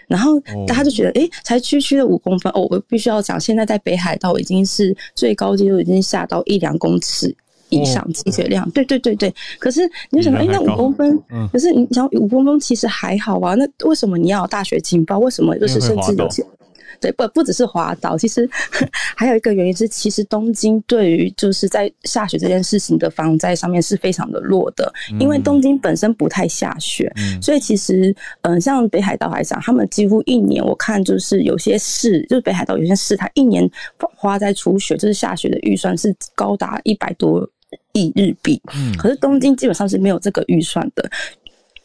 [0.10, 0.38] 然后
[0.68, 7.34] 大家就觉得，哎，才区区的五公分哦，我必须要讲，现在在北海道已经是最高纪录，已经下到一两公尺
[7.70, 8.70] 以上积雪量。
[8.72, 9.34] 对对对对。
[9.60, 11.18] 可是你就想说，哎，那五公分，
[11.54, 15.20] 可是你想五公分其实还好啊，那为什么你要大雪警报？
[15.20, 16.44] 为什么就是甚至有些？
[17.00, 18.50] 对，不不只是滑倒，其实
[19.16, 33.70] 还有一个原因是，其实东京对于就是在下雪这件事情的防灾上面是非常的弱的，因为东京本身不太下雪，所以其实嗯，像北海道来讲，他们几乎一年我看就是有些市，就是北海道有些市，它一年
[34.16, 37.48] 花在除雪就是下雪的预算是高达一百多
[37.94, 38.62] 亿日币，
[38.98, 41.10] 可是东京基本上是没有这个预算的。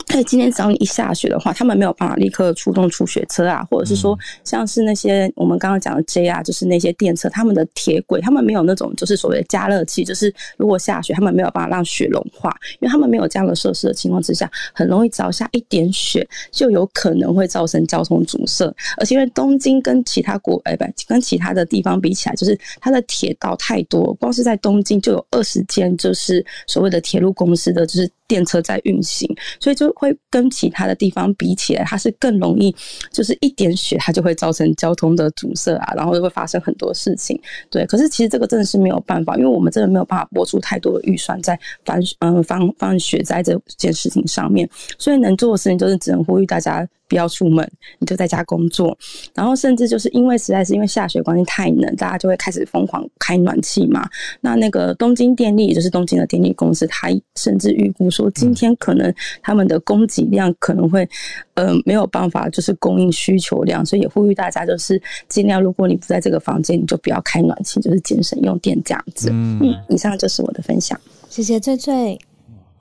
[0.08, 18.64] 所以今天只要你一下雪的话，他们没有办法立刻出动除雪车啊，或者是说像是那些我们刚刚讲的 J 啊，就是那些电车，他们的铁轨，他们没有那种就是所谓的加热器，就是如果下雪，他们没有办法让雪融化，因为他们没有这样的设施的情况之下，很容易只要下一点雪，就有可能会造成交通阻塞。
[18.98, 28.10] 而且因为东京跟其他国哎不跟其他的地方比起来，就是它的铁道太多，光是在东京就有二十间，就是所谓的铁路公司的就是。
[28.26, 29.28] 电车在运行，
[29.60, 32.74] 所以就会跟其他的地方比起来，它是更容易，
[33.10, 37.40] 就是一点雪它就会造成交通的阻塞啊，然后就会发生很多事情。
[37.70, 44.68] 对，可是其实这个真的是没有办法，因为我们真的没有办法拨出太多的预算在防嗯防防雪灾这件事情上面，
[44.98, 46.86] 所以能做的事情就是只能呼吁大家。
[47.14, 47.64] 不要出门，
[48.00, 48.98] 你就在家工作。
[49.36, 54.04] 然后甚至就是因为实在是因为下雪关系太冷，大家就会开始疯狂开暖气嘛。
[54.40, 61.08] 那那个东京电力，也就是东京的电力公司，它甚至预估说，今天可能他们的供给量可能会，
[61.54, 69.28] 呃，没有办法就是供应需求量，所以也呼吁大家就是尽量，如果你不在这个房间，你就不要开暖气，就是节省用电这样子。
[69.30, 72.18] 嗯，以上就是我的分享，谢谢翠翠。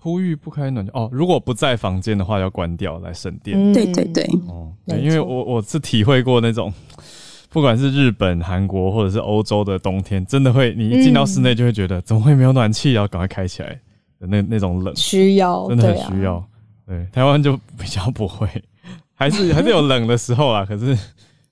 [0.04, 3.72] 呼吁不开暖气哦，如果不在房间的话，要关掉来省电。
[3.72, 6.74] 对对对，哦，因为我我是体会过那种，
[7.50, 13.80] 不管是日本、韩国或者是欧洲的冬天，真的会你一进到室内就会觉得怎么会没有暖气，要赶快开起来
[14.20, 16.46] 的那那种冷，需要真的很需要。
[16.86, 18.46] 对，台湾就比较不会，
[19.16, 20.98] 还是 还是有冷的时候啊，可是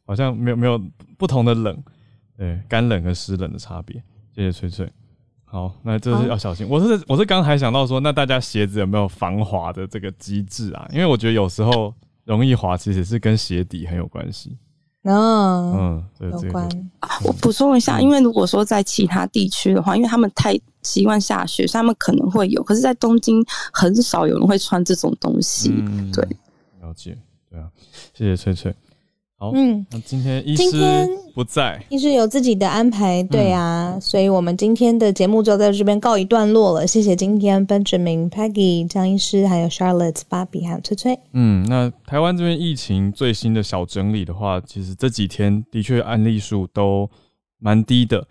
[0.06, 0.78] 好像没有没有
[1.18, 1.82] 不同的冷，
[2.38, 3.95] 对，干冷和湿冷的差别。
[4.36, 4.89] 谢谢翠翠。
[5.52, 6.66] 好，那就是要小心。
[6.70, 10.88] 我是我是刚才想到说，那大家鞋子有没有防滑的这个机制啊？
[10.93, 11.93] 因为我觉得有时候
[12.24, 14.58] 容易滑，其实是跟鞋底很有关系。
[15.04, 16.70] 嗯嗯，有关。
[17.26, 22.64] 我补充一下，因为如果说在其他地区的话，因为他们太习惯下雪，所以他们可能会有。
[22.64, 23.43] 可是，在东京
[23.74, 25.70] 很少有人会穿这种东西。
[26.14, 26.24] 对，
[26.82, 27.18] 了解。
[27.49, 27.68] 对啊，
[28.14, 28.74] 谢谢翠翠。
[29.42, 36.86] 好，嗯，那今天医师不在，医师有自己的安排，对啊，所以我们今天的节目就在这边告一段落了。
[36.86, 41.20] 谢谢今天 Benjamin、Peggy、张医师，还有 Charlotte、芭比还有翠翠。
[41.34, 47.10] 嗯，那台湾这边疫情最新的小整理的话，其实这几天的确案例数都
[47.58, 48.28] 蛮低的。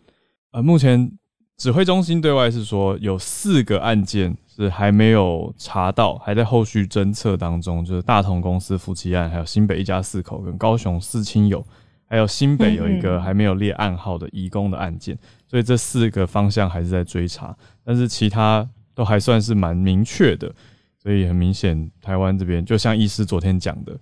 [0.53, 1.11] 呃，目前
[1.57, 7.85] 指挥中心对外是说有四个案件是还没有查到，还在后续侦测当中。
[7.85, 11.65] 就是大同公司夫妻案，还有新北一家四口跟高雄四亲友，
[12.07, 15.17] 还有新北有一个还没有列暗号的移工的案件。
[15.47, 20.53] 所以这四个方向还是在追查，但是其他都还算是蛮明确的。
[20.99, 23.97] 所以很明显，台湾这边就像医师昨天讲的，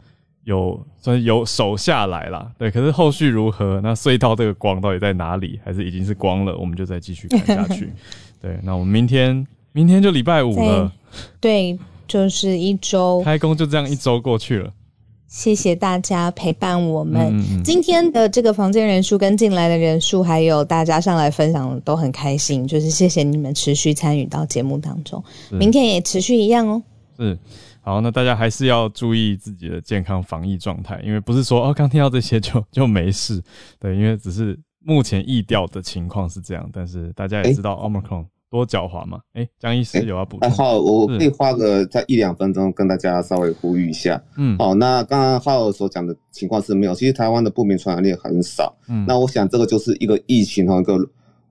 [0.45, 2.51] 有算是有手下来啦。
[2.59, 3.81] 对，可是后续如何？
[3.83, 5.61] 那隧道这个光到底在哪里？
[5.65, 6.57] 还是已经是光了？
[6.57, 7.93] 我们就再继续看下去。
[8.41, 9.47] 对，那我们明天。
[9.79, 10.93] 明天就礼拜五了，
[11.39, 14.72] 对，就是一周开工就这样一周过去了。
[15.29, 25.22] 谢谢大家陪伴我们今天的这个房间人数跟进来的人数，还有大家上来分享都很开心，就是谢谢你们持续参与到节目当中。
[25.53, 26.83] 明天也持续一样哦。
[27.16, 27.39] 是，
[27.81, 33.41] 好，那大家还是要注意自己的健康防疫状态，因为不是说哦，刚听到这些就 就没事。
[33.79, 38.24] 对，因为只是目前疫调的情况是这样，但是大家也知道 Omicron。
[38.51, 39.21] 多狡猾嘛？
[39.35, 40.51] 哎，江医师有要补充？
[40.51, 44.23] 好，我可以花个在一两分钟跟大家稍微呼吁一下。
[44.39, 48.75] 嗯，好，那刚刚浩所讲的情况是没有，其实台湾的不明传染链很少。
[48.89, 50.97] 嗯，那我想这个就是一个疫情和，一个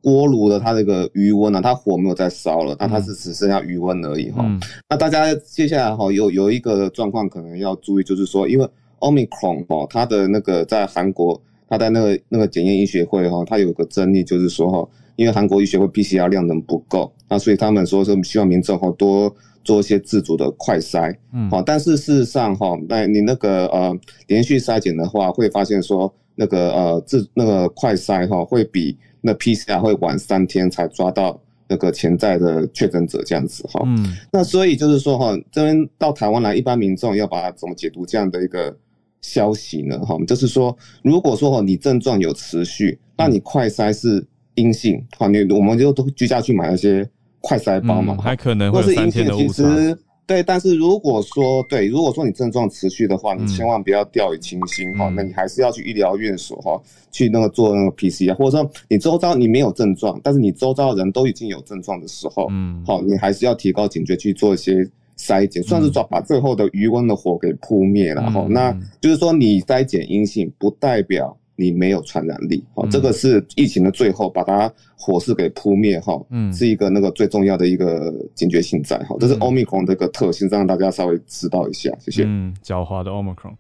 [0.01, 4.43] 锅炉的它这个余温啊，它火没有再烧了，那它是只剩下余温而已哈。
[4.89, 8.67] 那大家接下来哈有有一个状况可能要注意，就是说因为
[9.01, 11.39] Omicron 哈，它的那个在韩国，
[11.69, 14.89] 它在那个那个检验医学会哈，它有个争议，就是说哈。
[15.17, 38.77] 因为韩国医学会 PCR 量能不够，那所以他们说说希望民众哈多做一些自主的快筛，嗯，好，但是事实上哈，那你那个呃连续筛检的话，会发现说那个呃自那个快筛哈会比那 PCR 会晚三天才抓到那个潜在的确诊者这样子哈，嗯，那所以就是说哈，这边到台湾来，一般民众要把它怎么解读这样的一个
[39.21, 39.97] 消息呢？
[40.05, 44.23] 哈，就是说如果说哈你症状有持续，那你快筛是。
[44.57, 56.77] 阴性，好，你我们就都居家去买那些快筛包嘛，还可能会是阴性的其实对，但是如果说对，如果说你症状持续的话，你千万不要掉以轻心哈，那你还是要去医疗院所哈，
[57.11, 64.85] 去那个做那个 PCR，或者说你周遭你没有症状，但是你周遭的人都已经有症状的时候，嗯，好，你还是要提高警觉去做一些
[65.17, 68.45] 筛检，算是抓把最后的余温的火给扑灭了哈。
[68.49, 71.37] 那就是说你筛检阴性，不代表。
[71.59, 82.23] 你没有传染力，好，这个是疫情的最后把它火势给扑灭，哈，嗯，是一个那个最重要的一个警觉性在，哈，这是 Omicron 的一个特性，让大家稍微知道一下，谢谢。
[82.27, 83.55] 嗯，狡猾的 Omicron，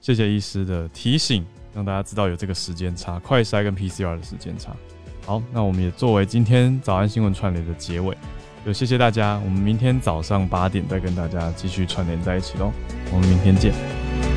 [0.00, 1.44] 谢谢医师的提醒，
[1.74, 4.74] 让大家知道有这个时间差，快筛跟 PCR 的时间差。
[5.26, 8.16] 好，那我们也作为今天早安新闻串联的结尾，
[8.64, 12.70] 就谢谢大家，我们明天早上八点再跟大家继续串联在一起喽，
[13.12, 14.29] 我们明天见。